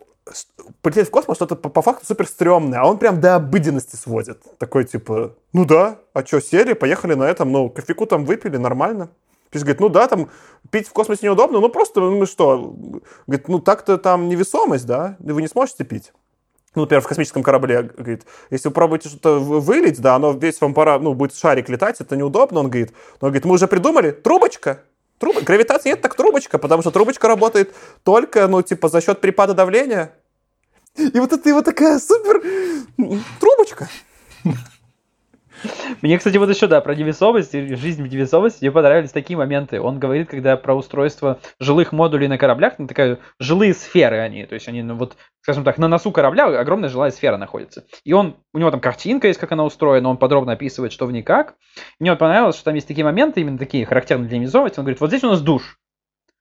[0.81, 4.41] полететь в космос что-то по, по факту супер стрёмное, а он прям до обыденности сводит.
[4.57, 9.09] Такой типа, ну да, а что, сели, поехали на этом, ну, кофейку там выпили, нормально.
[9.49, 10.29] Пиш говорит, ну да, там
[10.71, 12.75] пить в космосе неудобно, ну просто, ну что,
[13.27, 16.11] говорит, ну так-то там невесомость, да, вы не сможете пить.
[16.75, 20.73] Ну, например, в космическом корабле, говорит, если вы пробуете что-то вылить, да, оно весь вам
[20.73, 22.91] пора, ну, будет шарик летать, это неудобно, он говорит.
[23.21, 24.79] Но он говорит, мы уже придумали, трубочка,
[25.19, 25.41] Труб...
[25.41, 30.11] Гравитации нет, так трубочка, потому что трубочка работает только, ну, типа, за счет перепада давления.
[30.97, 32.41] И вот это его такая супер
[33.39, 33.87] трубочка.
[36.01, 39.79] Мне, кстати, вот еще, да, про невесомость, жизнь в невесомости, мне понравились такие моменты.
[39.79, 44.55] Он говорит, когда про устройство жилых модулей на кораблях, ну, такая жилые сферы они, то
[44.55, 47.85] есть они, ну, вот, скажем так, на носу корабля огромная жилая сфера находится.
[48.03, 51.11] И он, у него там картинка есть, как она устроена, он подробно описывает, что в
[51.11, 51.55] ней как.
[51.99, 54.79] Мне вот понравилось, что там есть такие моменты, именно такие характерные для невесомости.
[54.79, 55.79] Он говорит, вот здесь у нас душ.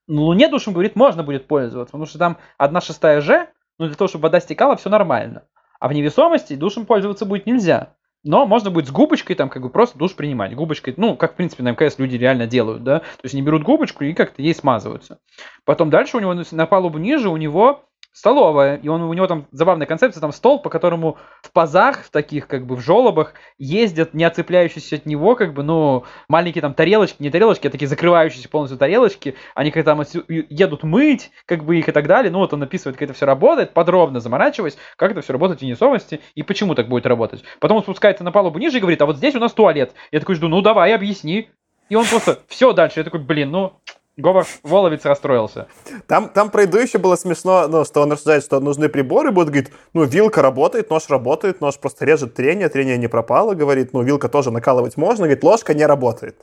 [0.08, 3.48] На Луне душем, говорит, можно будет пользоваться, потому что там одна шестая Ж,
[3.78, 5.46] ну, для того, чтобы вода стекала, все нормально.
[5.78, 7.94] А в невесомости душем пользоваться будет нельзя.
[8.24, 10.54] Но можно будет с губочкой там как бы просто душ принимать.
[10.54, 13.00] Губочкой, ну, как в принципе на МКС люди реально делают, да.
[13.00, 15.18] То есть они берут губочку и как-то ей смазываются.
[15.64, 19.46] Потом дальше у него на палубу ниже у него столовая, и он, у него там
[19.52, 24.14] забавная концепция, там стол, по которому в пазах, в таких как бы в жолобах ездят
[24.14, 28.48] не отцепляющиеся от него, как бы, ну, маленькие там тарелочки, не тарелочки, а такие закрывающиеся
[28.48, 32.52] полностью тарелочки, они как там едут мыть, как бы их и так далее, ну, вот
[32.52, 36.42] он описывает, как это все работает, подробно заморачиваясь, как это все работает в невесомости и
[36.42, 37.42] почему так будет работать.
[37.60, 39.94] Потом он спускается на палубу ниже и говорит, а вот здесь у нас туалет.
[40.10, 41.48] Я такой жду, ну, давай, объясни.
[41.88, 43.00] И он просто, все дальше.
[43.00, 43.74] Я такой, блин, ну,
[44.18, 45.68] Говор Воловец расстроился.
[46.06, 49.48] Там, там про еду еще было смешно, ну, что он рассуждает, что нужны приборы, будет
[49.48, 54.02] говорит, ну, вилка работает, нож работает, нож просто режет трение, трение не пропало, говорит, ну,
[54.02, 56.36] вилка тоже накалывать можно, говорит, ложка не работает.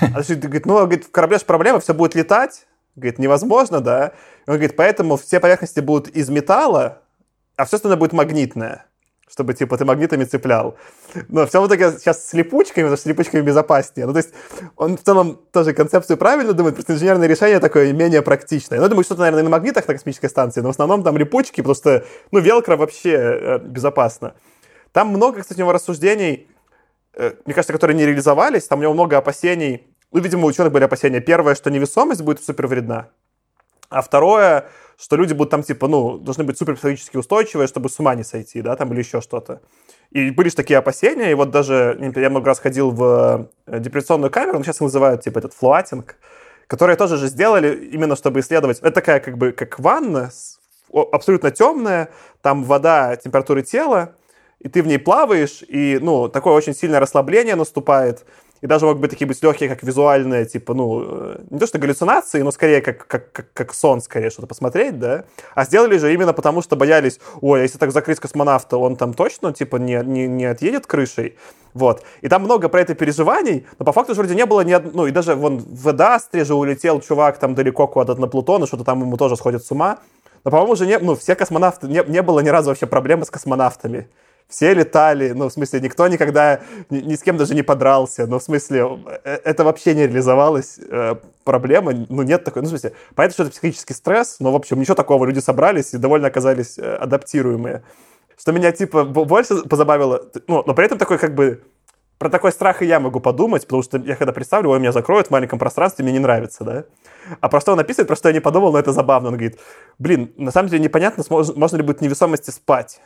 [0.00, 4.12] А говорит, ну, говорит, в корабле же проблема, все будет летать, говорит, невозможно, да.
[4.46, 6.98] Он говорит, поэтому все поверхности будут из металла,
[7.56, 8.86] а все остальное будет магнитное
[9.32, 10.76] чтобы, типа, ты магнитами цеплял.
[11.28, 14.06] Но все в итоге сейчас с липучками, потому что с липучками безопаснее.
[14.06, 14.34] Ну, то есть
[14.76, 18.78] он в целом тоже концепцию правильно думает, просто инженерное решение такое менее практичное.
[18.78, 21.62] Ну, я думаю, что-то, наверное, на магнитах на космической станции, но в основном там липучки,
[21.74, 24.34] что, ну, велкро вообще э, безопасно.
[24.92, 26.46] Там много, кстати, у него рассуждений,
[27.14, 29.86] э, мне кажется, которые не реализовались, там у него много опасений.
[30.12, 31.20] Ну, видимо, у ученых были опасения.
[31.20, 33.08] Первое, что невесомость будет супер вредна.
[33.88, 34.66] А второе,
[35.02, 38.22] что люди будут там, типа, ну, должны быть супер психологически устойчивые, чтобы с ума не
[38.22, 39.60] сойти, да, там, или еще что-то.
[40.12, 44.30] И были же такие опасения, и вот даже, я много раз ходил в э, депрессионную
[44.30, 46.14] камеру, ну, сейчас называют, типа, этот флуатинг,
[46.68, 48.78] которые тоже же сделали именно, чтобы исследовать.
[48.78, 50.30] Это такая, как бы, как ванна,
[50.92, 54.14] абсолютно темная, там вода температуры тела,
[54.60, 58.24] и ты в ней плаваешь, и, ну, такое очень сильное расслабление наступает,
[58.62, 61.78] и даже могут быть такие быть легкие, как визуальные, типа, ну, э, не то что
[61.78, 65.24] галлюцинации, но скорее как, как, как, как сон, скорее что-то посмотреть, да.
[65.54, 69.14] А сделали же именно потому, что боялись, ой, а если так закрыть космонавта, он там
[69.14, 71.36] точно, типа, не, не, не отъедет крышей.
[71.74, 72.04] Вот.
[72.20, 74.96] И там много про это переживаний, но по факту же вроде не было ни одного,
[74.96, 78.66] ну, и даже вон в Эдастре же улетел чувак там далеко куда-то на Плутон, и
[78.68, 79.98] что-то там ему тоже сходит с ума.
[80.44, 83.30] Но, по-моему, уже не, ну, все космонавты, не, не было ни разу вообще проблемы с
[83.30, 84.08] космонавтами
[84.52, 88.38] все летали, ну, в смысле, никто никогда ни, ни с кем даже не подрался, ну,
[88.38, 92.92] в смысле, э, это вообще не реализовалось, э, проблема, ну, нет такой, ну, в смысле,
[93.14, 96.78] понятно, что это психический стресс, но, в общем, ничего такого, люди собрались и довольно оказались
[96.78, 97.82] э, адаптируемые.
[98.38, 101.62] Что меня, типа, больше позабавило, ну, но при этом такой, как бы,
[102.18, 105.28] про такой страх и я могу подумать, потому что я когда представлю, ой, меня закроют
[105.28, 106.84] в маленьком пространстве, мне не нравится, да?
[107.40, 109.30] А про что он написывает, про что я не подумал, но это забавно.
[109.30, 109.58] Он говорит,
[109.98, 113.00] блин, на самом деле непонятно, можно ли будет невесомости спать.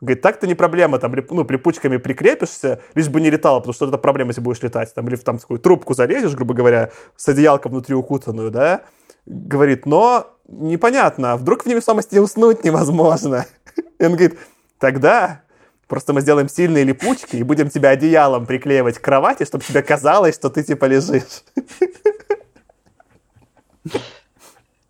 [0.00, 3.98] Говорит, так-то не проблема, там, ну, липучками прикрепишься, лишь бы не летало, потому что это
[3.98, 4.94] проблема, если будешь летать.
[4.94, 8.82] Там, или в там такую трубку залезешь, грубо говоря, с одеялком внутри укутанную, да?
[9.26, 13.46] Говорит, но непонятно, а вдруг в невесомости уснуть невозможно?
[13.98, 14.38] И он говорит,
[14.78, 15.42] тогда
[15.88, 20.34] просто мы сделаем сильные липучки и будем тебя одеялом приклеивать к кровати, чтобы тебе казалось,
[20.34, 21.42] что ты типа лежишь.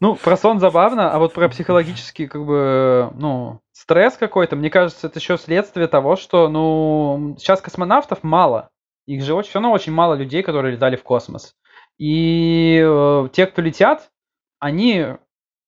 [0.00, 5.06] Ну, про сон забавно, а вот про психологический, как бы, ну, стресс какой-то, мне кажется,
[5.06, 8.68] это еще следствие того, что, ну, сейчас космонавтов мало.
[9.06, 11.54] Их же все равно очень мало людей, которые летали в космос.
[11.96, 14.10] И э, те, кто летят,
[14.58, 15.06] они,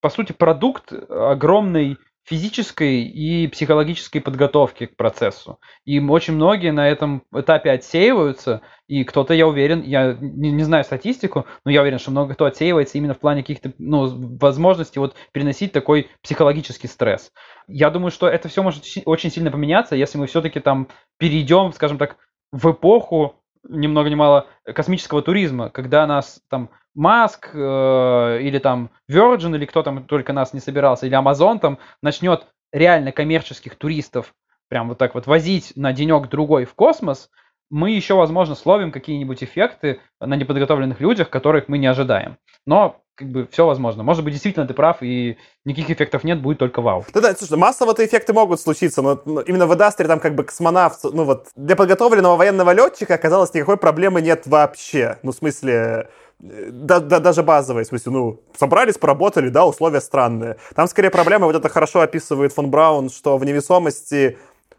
[0.03, 1.97] по сути, продукт огромной
[2.31, 5.59] физической и психологической подготовки к процессу.
[5.85, 10.85] И очень многие на этом этапе отсеиваются, и кто-то, я уверен, я не, не знаю
[10.85, 15.17] статистику, но я уверен, что много кто отсеивается именно в плане каких-то ну, возможностей вот
[15.33, 17.33] переносить такой психологический стресс.
[17.67, 20.87] Я думаю, что это все может очень сильно поменяться, если мы все-таки там
[21.19, 22.17] перейдем, скажем так,
[22.53, 28.91] в эпоху ни много ни мало космического туризма, когда нас там Маск э, или там
[29.11, 34.35] Virgin или кто там только нас не собирался, или Amazon там начнет реально коммерческих туристов
[34.69, 37.31] прям вот так вот возить на денек-другой в космос,
[37.71, 42.37] мы еще, возможно, словим какие-нибудь эффекты на неподготовленных людях, которых мы не ожидаем.
[42.67, 44.03] Но как бы все возможно.
[44.03, 47.05] Может быть, действительно ты прав, и никаких эффектов нет, будет только вау.
[47.13, 51.05] Да-да, слушай, массово-то эффекты могут случиться, но, но именно в Эдастере там как бы космонавт,
[51.05, 55.19] ну вот, для подготовленного военного летчика оказалось никакой проблемы нет вообще.
[55.23, 56.09] Ну, в смысле,
[56.39, 60.57] да, да, даже базовые, в смысле, ну, собрались, поработали, да, условия странные.
[60.75, 64.39] Там скорее проблема, вот это хорошо описывает фон Браун, что в невесомости,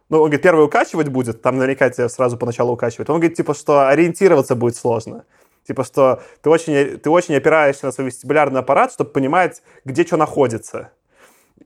[0.09, 3.11] ну, он говорит, первый укачивать будет, там наверняка тебя сразу поначалу укачивает.
[3.11, 5.25] Он говорит, типа, что ориентироваться будет сложно.
[5.67, 10.17] Типа, что ты очень, ты очень опираешься на свой вестибулярный аппарат, чтобы понимать, где что
[10.17, 10.91] находится.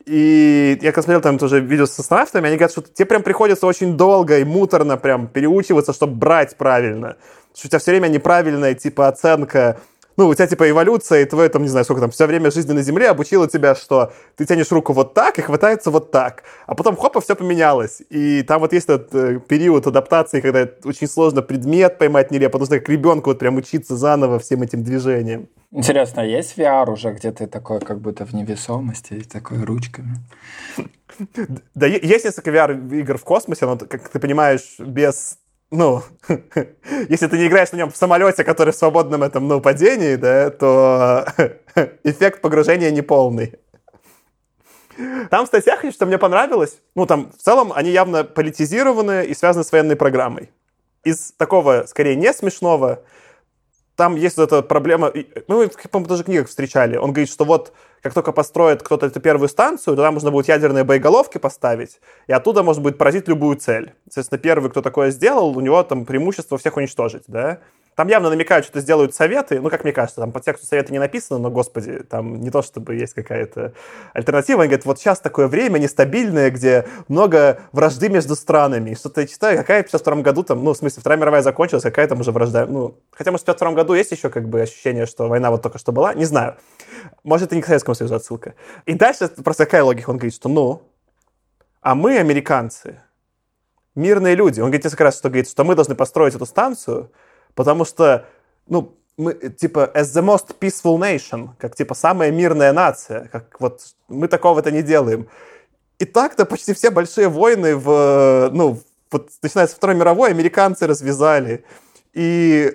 [0.06, 3.66] И я когда смотрел там тоже видео с астронавтами, они говорят, что тебе прям приходится
[3.66, 7.16] очень долго и муторно прям переучиваться, чтобы брать правильно
[7.56, 9.80] что у тебя все время неправильная, типа, оценка
[10.18, 12.72] ну, у тебя, типа, эволюция, и твое, там, не знаю, сколько там, все время жизни
[12.74, 16.44] на Земле обучила тебя, что ты тянешь руку вот так, и хватается вот так.
[16.68, 18.02] А потом, хопа, все поменялось.
[18.10, 22.80] И там вот есть этот э, период адаптации, когда очень сложно предмет поймать нелепо, нужно
[22.80, 25.48] как ребенку вот прям учиться заново всем этим движениям.
[25.72, 30.16] Интересно, а есть VR уже, где ты такой, как будто в невесомости, такой ручками?
[31.76, 35.38] Да, есть несколько VR-игр в космосе, но, как ты понимаешь, без
[35.72, 36.04] ну,
[37.10, 40.50] если ты не играешь на нем в самолете, который в свободном этом, ну, падении, да,
[40.50, 41.26] то
[42.04, 43.54] эффект погружения не полный.
[45.30, 49.66] Там в статьях, что мне понравилось, ну, там, в целом, они явно политизированы и связаны
[49.66, 50.52] с военной программой.
[51.04, 53.04] Из такого, скорее, не смешного,
[53.96, 55.12] там есть вот эта проблема,
[55.48, 56.98] мы, по-моему, даже в книгах встречали.
[56.98, 60.84] Он говорит, что вот как только построит кто-то эту первую станцию, туда можно будет ядерные
[60.84, 63.94] боеголовки поставить, и оттуда можно будет поразить любую цель.
[64.06, 67.60] Соответственно, первый, кто такое сделал, у него там преимущество всех уничтожить, да?
[67.96, 71.00] Там явно намекают, что сделают советы, ну, как мне кажется, там по тексту совета не
[71.00, 73.74] написано, но, господи, там не то, чтобы есть какая-то
[74.14, 74.64] альтернатива.
[74.64, 78.90] Они говорят, вот сейчас такое время нестабильное, где много вражды между странами.
[78.92, 81.84] И что-то я читаю, какая в 52 году там, ну, в смысле, Вторая мировая закончилась,
[81.84, 82.66] какая там уже вражда.
[82.66, 85.80] Ну, хотя, может, в 52 году есть еще как бы ощущение, что война вот только
[85.80, 86.58] что была, не знаю.
[87.24, 88.56] Может, это не к Советскому Союзу отсылка.
[88.86, 90.10] И дальше просто какая логика?
[90.10, 90.82] Он говорит, что ну,
[91.82, 93.00] а мы, американцы,
[93.96, 94.60] мирные люди.
[94.60, 97.12] Он говорит несколько раз, что говорит, что мы должны построить эту станцию,
[97.56, 98.26] Потому что,
[98.68, 103.82] ну, мы, типа, as the most peaceful nation, как, типа, самая мирная нация, как вот
[104.08, 105.28] мы такого-то не делаем.
[105.98, 108.80] И так-то почти все большие войны в, ну,
[109.10, 111.64] вот, начиная с Второй мировой, американцы развязали.
[112.14, 112.74] И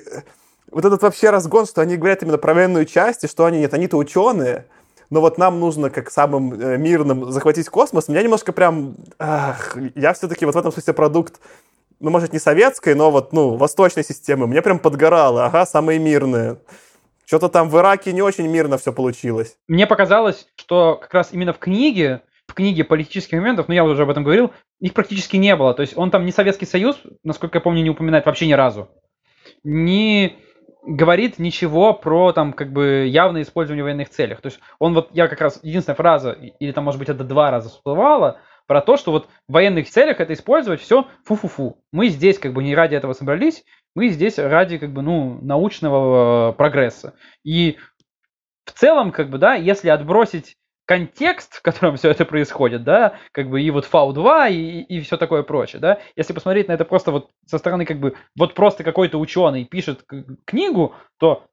[0.70, 3.74] вот этот вообще разгон, что они говорят именно про военную часть, и что они нет,
[3.74, 4.66] они-то ученые,
[5.10, 8.96] но вот нам нужно как самым э, мирным захватить космос, меня немножко прям...
[9.18, 11.40] Ах, я все-таки вот в этом смысле продукт
[12.00, 15.46] ну, может, не советской, но вот, ну, восточной системы, мне прям подгорало.
[15.46, 16.58] Ага, самые мирные.
[17.26, 19.56] Что-то там в Ираке не очень мирно все получилось.
[19.68, 24.02] Мне показалось, что как раз именно в книге, в книге политических моментов, ну я уже
[24.02, 25.72] об этом говорил, их практически не было.
[25.74, 28.88] То есть он там не Советский Союз, насколько я помню, не упоминает вообще ни разу.
[29.62, 30.38] Не
[30.82, 34.40] говорит ничего про там как бы явное использование военных целях.
[34.40, 37.50] То есть он вот, я как раз, единственная фраза, или там может быть это два
[37.50, 38.40] раза всплывало,
[38.70, 41.82] про то, что вот в военных целях это использовать все фу-фу-фу.
[41.90, 43.64] Мы здесь как бы не ради этого собрались,
[43.96, 47.14] мы здесь ради как бы ну научного э, прогресса.
[47.42, 47.78] И
[48.64, 50.56] в целом как бы да, если отбросить
[50.86, 55.16] контекст, в котором все это происходит, да, как бы и вот FAU2 и, и все
[55.16, 58.84] такое прочее, да, если посмотреть на это просто вот со стороны как бы вот просто
[58.84, 60.04] какой-то ученый пишет
[60.44, 61.44] книгу, то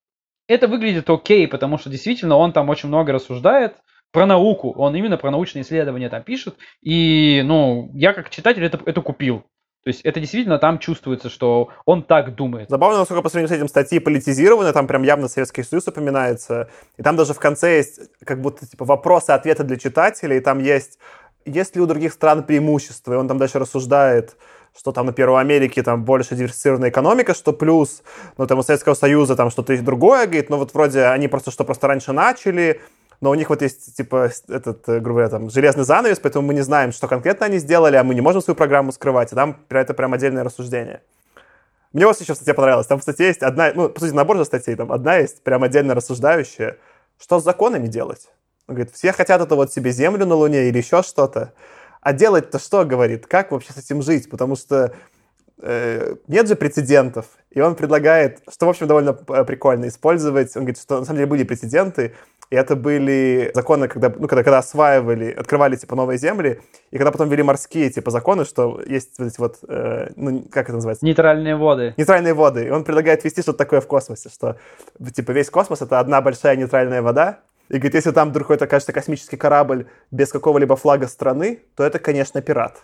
[0.47, 3.76] это выглядит окей, потому что действительно он там очень много рассуждает,
[4.12, 8.80] про науку, он именно про научные исследования там пишет, и, ну, я как читатель это,
[8.86, 9.43] это купил.
[9.88, 12.70] То есть это действительно там чувствуется, что он так думает.
[12.70, 16.70] Забавно, насколько по сравнению с этим статьи политизированы, там прям явно Советский Союз упоминается.
[16.97, 20.38] И там даже в конце есть как будто типа вопросы, ответы для читателей.
[20.38, 20.99] И там есть,
[21.45, 23.14] есть ли у других стран преимущества.
[23.14, 24.36] И он там дальше рассуждает,
[24.78, 28.03] что там, например, у Америки там больше диверсифицированная экономика, что плюс,
[28.38, 31.64] ну там у Советского Союза там что-то другое, говорит, ну вот вроде они просто что
[31.64, 32.82] просто раньше начали,
[33.20, 36.53] но у них вот есть, типа, этот, э, грубо говоря, там, железный занавес, поэтому мы
[36.53, 39.55] не знаем, что конкретно они сделали, а мы не можем свою программу скрывать, и там
[39.68, 41.01] про это прям отдельное рассуждение.
[41.93, 42.86] Мне вот еще в статье понравилось.
[42.86, 45.63] Там в статье есть одна, ну, по сути, набор же статей, там одна есть прям
[45.63, 46.78] отдельно рассуждающая,
[47.20, 48.30] что с законами делать.
[48.68, 51.53] Он говорит, все хотят это вот себе землю на Луне или еще что-то.
[52.01, 53.26] А делать-то что, говорит?
[53.26, 54.30] Как вообще с этим жить?
[54.30, 54.93] Потому что
[55.62, 57.26] нет же прецедентов.
[57.58, 60.55] И он предлагает, что, в общем, довольно э, прикольно использовать.
[60.55, 62.14] Он говорит, что на самом деле были прецеденты,
[62.51, 67.12] и это были законы, когда, ну, когда, когда осваивали, открывали, типа, новые земли, и когда
[67.12, 71.03] потом ввели морские, типа, законы, что есть вот эти вот, э, ну, как это называется?
[71.03, 71.95] Нейтральные воды.
[71.97, 72.66] Нейтральные воды.
[72.66, 74.58] И он предлагает ввести что-то такое в космосе, что,
[75.16, 77.39] типа, весь космос— это одна большая нейтральная вода,
[77.70, 81.99] и говорит, если там вдруг какой-то, кажется, космический корабль без какого-либо флага страны, то это,
[81.99, 82.78] конечно, пират.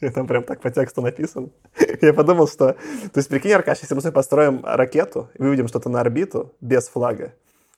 [0.14, 1.48] Там прям так по тексту написано.
[2.00, 2.72] Я подумал, что...
[2.72, 7.32] То есть, прикинь, Аркаш, если мы построим ракету и выведем что-то на орбиту без флага,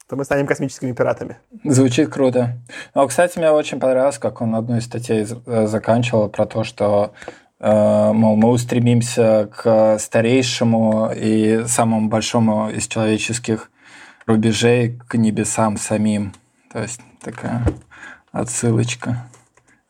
[0.08, 1.38] то мы станем космическими пиратами.
[1.64, 2.58] Звучит круто.
[2.94, 7.12] Ну, кстати, мне очень понравилось, как он одну из статей э, заканчивал про то, что
[7.58, 13.70] э, мол, мы устремимся к старейшему и самому большому из человеческих
[14.26, 16.34] рубежей к небесам самим.
[16.72, 17.64] То есть такая
[18.32, 19.16] отсылочка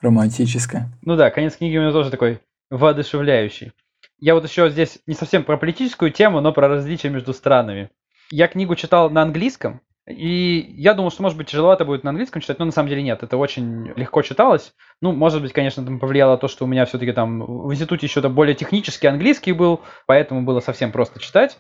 [0.02, 0.92] романтическая.
[1.02, 2.40] Ну да, конец книги у меня тоже такой
[2.70, 3.72] воодушевляющий.
[4.18, 7.90] Я вот еще здесь не совсем про политическую тему, но про различия между странами.
[8.30, 12.42] Я книгу читал на английском, и я думал, что, может быть, тяжеловато будет на английском
[12.42, 13.22] читать, но на самом деле нет.
[13.22, 14.74] Это очень легко читалось.
[15.00, 18.20] Ну, может быть, конечно, там повлияло то, что у меня все-таки там в институте еще
[18.28, 21.58] более технический английский был, поэтому было совсем просто читать.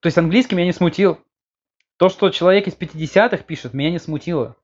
[0.00, 1.18] То есть английский меня не смутил.
[1.98, 4.56] То, что человек из 50-х пишет, меня не смутило.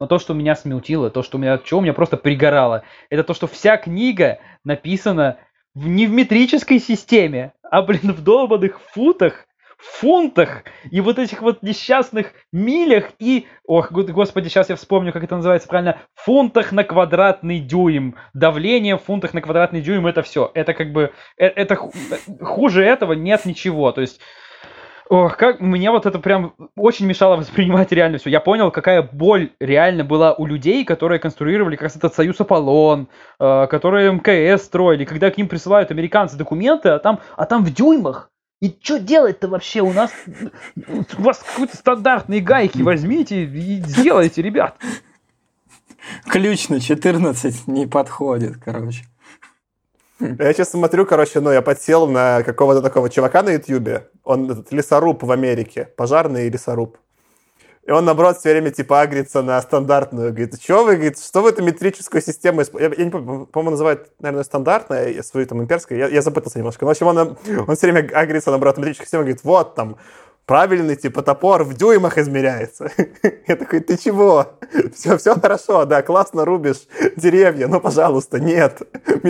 [0.00, 3.22] Но то, что меня смутило, то, что у меня, что у меня просто пригорало, это
[3.22, 5.36] то, что вся книга написана
[5.74, 9.46] в, не в метрической системе, а, блин, в долбанных футах,
[9.76, 15.36] фунтах и вот этих вот несчастных милях и, ох, господи, сейчас я вспомню, как это
[15.36, 18.16] называется правильно, фунтах на квадратный дюйм.
[18.34, 20.50] Давление в фунтах на квадратный дюйм, это все.
[20.54, 21.76] Это как бы, это, это
[22.40, 23.92] хуже этого нет ничего.
[23.92, 24.20] То есть
[25.10, 28.30] Ох, как мне вот это прям очень мешало воспринимать реально все.
[28.30, 33.08] Я понял, какая боль реально была у людей, которые конструировали как раз этот союз Аполлон,
[33.40, 37.74] э, которые МКС строили, когда к ним присылают американцы документы, а там, а там в
[37.74, 38.30] дюймах.
[38.62, 39.80] И что делать-то вообще?
[39.80, 40.12] У нас
[41.18, 44.76] у вас какие-то стандартные гайки возьмите и сделайте, ребят.
[46.30, 49.02] Ключ на 14 не подходит, короче.
[50.38, 54.08] Я сейчас смотрю, короче, ну, я подсел на какого-то такого чувака на Ютьюбе.
[54.22, 56.98] Он этот лесоруб в Америке, пожарный лесоруб.
[57.86, 60.30] И он, наоборот, все время типа агрится на стандартную.
[60.30, 62.62] Говорит, что вы, говорит, что вы эту метрическую систему?
[62.78, 65.98] Я, я не помню, по-моему, называют, наверное, стандартная, свою там имперскую.
[65.98, 66.84] Я, я запутался немножко.
[66.84, 69.22] Но, в общем, он, он все время агрится, наоборот, на метрическую систему.
[69.22, 69.96] Говорит, вот там,
[70.50, 72.90] правильный, типа, топор в дюймах измеряется.
[73.46, 74.58] Я такой, ты чего?
[74.92, 78.82] Все, все хорошо, да, классно рубишь деревья, но, пожалуйста, нет.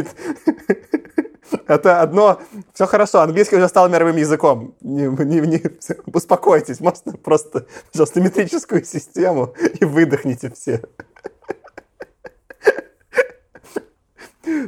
[1.66, 2.40] Это одно...
[2.72, 4.74] Все хорошо, английский уже стал мировым языком.
[4.80, 5.62] Не, не, не,
[6.06, 10.80] успокойтесь, можно просто, пожалуйста, метрическую систему и выдохните все.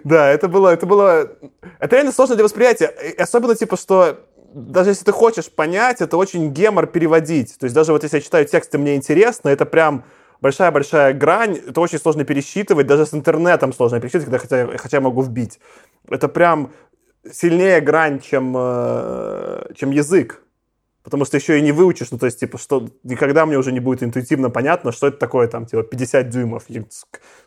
[0.05, 1.33] Да, это было, это было...
[1.81, 2.87] Это реально сложно для восприятия.
[3.19, 4.19] Особенно, типа, что
[4.55, 7.59] даже если ты хочешь понять, это очень гемор переводить.
[7.59, 10.05] То есть даже вот если я читаю тексты, мне интересно, это прям
[10.41, 15.01] большая-большая грань, это очень сложно пересчитывать, даже с интернетом сложно пересчитывать, когда хотя, хотя я
[15.01, 15.61] могу вбить.
[16.09, 16.73] Это прям
[17.31, 20.43] сильнее грань, чем, э, чем язык.
[21.05, 23.81] Потому что еще и не выучишь, ну, то есть, типа, что никогда мне уже не
[23.81, 26.67] будет интуитивно понятно, что это такое, там, типа, 50 дюймов,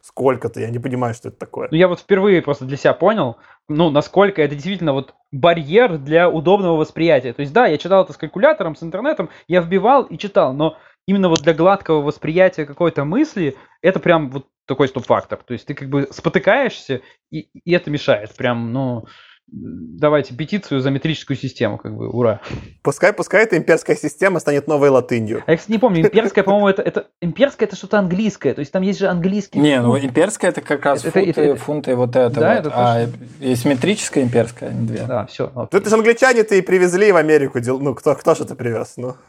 [0.02, 1.70] сколько-то, я не понимаю, что это такое.
[1.72, 3.38] Ну, я вот впервые просто для себя понял,
[3.68, 7.34] ну, насколько это действительно вот барьер для удобного восприятия.
[7.34, 10.78] То есть, да, я читал это с калькулятором, с интернетом, я вбивал и читал, но
[11.08, 15.40] именно вот для гладкого восприятия какой-то мысли, это прям вот такой стоп-фактор.
[15.46, 17.02] То есть ты как бы спотыкаешься,
[17.32, 18.36] и, и это мешает.
[18.36, 19.06] Прям, ну,
[19.48, 22.42] давайте петицию за метрическую систему, как бы, ура.
[22.82, 25.44] Пускай, пускай эта имперская система станет новой латынью.
[25.46, 28.72] А я, кстати, не помню, имперская, по-моему, это, это имперская это что-то английское, то есть
[28.72, 29.60] там есть же английский.
[29.60, 32.40] Не, ну имперская это как раз это, фунты, это, фунты вот это.
[32.40, 32.60] Да, вот.
[32.60, 33.08] это а
[33.40, 35.04] есть метрическая имперская, они две.
[35.04, 35.52] Да, все.
[35.54, 39.16] Ну это же англичане-то и привезли в Америку, ну кто, кто же это привез, ну.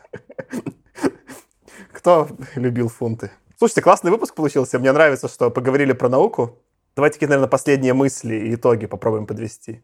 [1.92, 3.30] Кто любил фунты?
[3.58, 4.78] Слушайте, классный выпуск получился.
[4.78, 6.58] Мне нравится, что поговорили про науку.
[6.94, 9.82] Давайте, наверное, последние мысли и итоги попробуем подвести.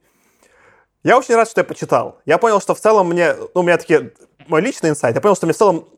[1.02, 2.20] Я очень рад, что я почитал.
[2.26, 4.12] Я понял, что в целом мне, ну, у меня такие,
[4.46, 5.88] мой личный инсайт, я понял, что мне в целом,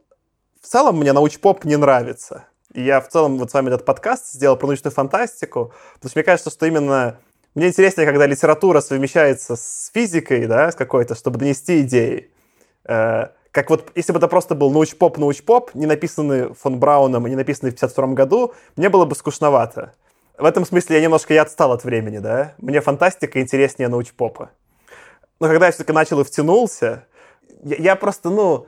[0.62, 2.44] в целом мне научпоп не нравится.
[2.72, 6.18] И я в целом вот с вами этот подкаст сделал про научную фантастику, потому что
[6.18, 7.18] мне кажется, что именно
[7.54, 12.30] мне интереснее, когда литература совмещается с физикой, да, с какой-то, чтобы донести идеи.
[12.84, 17.30] Э, как вот, если бы это просто был научпоп, научпоп, не написанный фон Брауном и
[17.30, 19.92] не написанный в 52 году, мне было бы скучновато.
[20.36, 22.54] В этом смысле я немножко я отстал от времени, да.
[22.58, 24.50] Мне фантастика интереснее научпопа.
[25.44, 27.04] Но когда я все-таки начал и втянулся,
[27.64, 28.66] я, я просто, ну,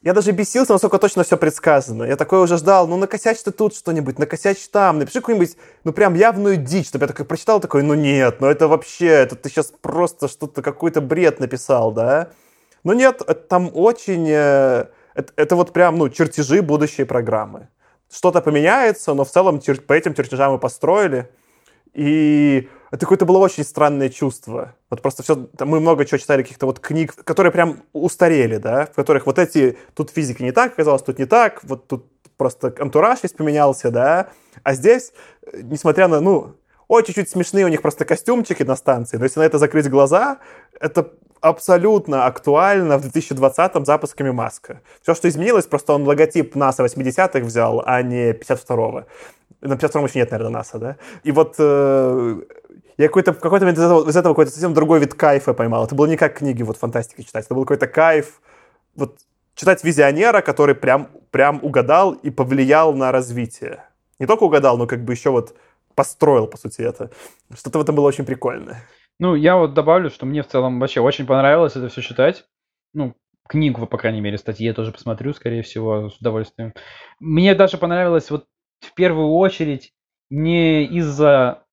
[0.00, 2.04] я даже бесился, насколько точно все предсказано.
[2.04, 6.14] Я такой уже ждал, ну накосячь ты тут что-нибудь, накосячь там, напиши какую-нибудь, ну прям
[6.14, 9.72] явную дичь, чтобы я такой прочитал, такой, ну нет, ну это вообще, это ты сейчас
[9.80, 12.28] просто что-то, какой-то бред написал, да?
[12.84, 17.66] Но нет, там очень, э, это, это вот прям, ну, чертежи будущей программы.
[18.08, 21.28] Что-то поменяется, но в целом по этим чертежам мы построили.
[21.92, 24.76] И это какое-то было очень странное чувство.
[24.88, 28.94] Вот просто все, мы много чего читали, каких-то вот книг, которые прям устарели, да, в
[28.94, 32.06] которых вот эти, тут физика не так оказалось, тут не так, вот тут
[32.36, 34.28] просто антураж весь поменялся, да,
[34.62, 35.12] а здесь,
[35.54, 36.54] несмотря на, ну,
[36.86, 40.38] ой, чуть-чуть смешные у них просто костюмчики на станции, но если на это закрыть глаза,
[40.78, 41.10] это
[41.40, 44.82] абсолютно актуально в 2020-м запусками Маска.
[45.02, 49.06] Все, что изменилось, просто он логотип НАСА 80-х взял, а не 52-го.
[49.62, 50.96] На 52-м еще нет, наверное, НАСА, да?
[51.24, 52.40] И вот э,
[52.96, 55.84] я какой-то, в какой-то момент из этого, из этого какой-то совсем другой вид кайфа поймал.
[55.84, 58.40] Это было не как книги вот фантастики читать, это был какой-то кайф.
[58.94, 59.18] Вот
[59.54, 63.84] читать визионера, который прям, прям угадал и повлиял на развитие.
[64.18, 65.56] Не только угадал, но как бы еще вот
[65.94, 67.10] построил, по сути, это.
[67.52, 68.78] Что-то в этом было очень прикольно.
[69.18, 72.44] Ну, я вот добавлю, что мне в целом вообще очень понравилось это все читать.
[72.92, 73.14] Ну,
[73.48, 76.74] книгу, по крайней мере, статьи я тоже посмотрю, скорее всего, с удовольствием.
[77.20, 78.46] Мне даже понравилось вот
[78.80, 79.92] в первую очередь
[80.30, 81.63] не из-за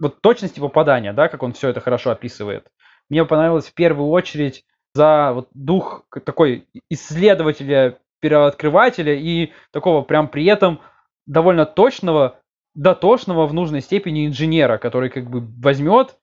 [0.00, 2.66] вот точности попадания, да, как он все это хорошо описывает.
[3.08, 4.64] Мне понравилось в первую очередь
[4.94, 10.80] за вот дух такой исследователя, первооткрывателя и такого прям при этом
[11.26, 12.40] довольно точного,
[12.74, 16.16] дотошного в нужной степени инженера, который как бы возьмет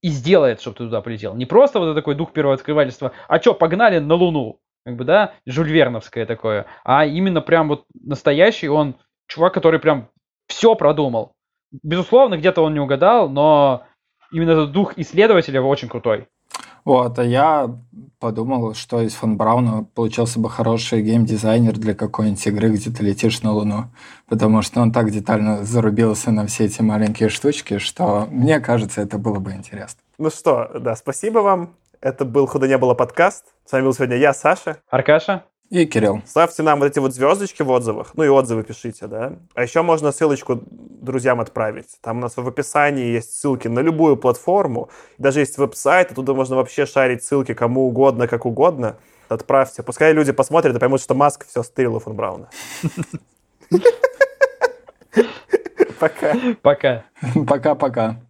[0.00, 1.34] и сделает, чтобы ты туда полетел.
[1.34, 6.26] Не просто вот такой дух первооткрывательства, а что, погнали на Луну, как бы, да, жульверновское
[6.26, 10.08] такое, а именно прям вот настоящий он чувак, который прям
[10.46, 11.34] все продумал.
[11.82, 13.84] Безусловно, где-то он не угадал, но
[14.32, 16.28] именно этот дух исследователя очень крутой.
[16.84, 17.78] Вот, а я
[18.18, 23.42] подумал, что из фон Брауна получился бы хороший геймдизайнер для какой-нибудь игры, где ты летишь
[23.42, 23.84] на Луну.
[24.28, 29.18] Потому что он так детально зарубился на все эти маленькие штучки, что мне кажется, это
[29.18, 30.00] было бы интересно.
[30.18, 31.74] Ну что, да, спасибо вам.
[32.00, 33.44] Это был «Худо не было» подкаст.
[33.64, 34.78] С вами был сегодня я, Саша.
[34.90, 35.44] Аркаша.
[35.72, 36.20] И Кирилл.
[36.26, 39.38] Ставьте нам вот эти вот звездочки в отзывах, ну и отзывы пишите, да.
[39.54, 41.96] А еще можно ссылочку друзьям отправить.
[42.02, 44.90] Там у нас в описании есть ссылки на любую платформу.
[45.16, 48.98] Даже есть веб-сайт, оттуда можно вообще шарить ссылки кому угодно, как угодно.
[49.30, 49.82] Отправьте.
[49.82, 52.50] Пускай люди посмотрят и поймут, что Маск все стырил у фон Брауна.
[55.98, 56.34] Пока.
[56.60, 57.04] Пока.
[57.46, 58.20] Пока-пока.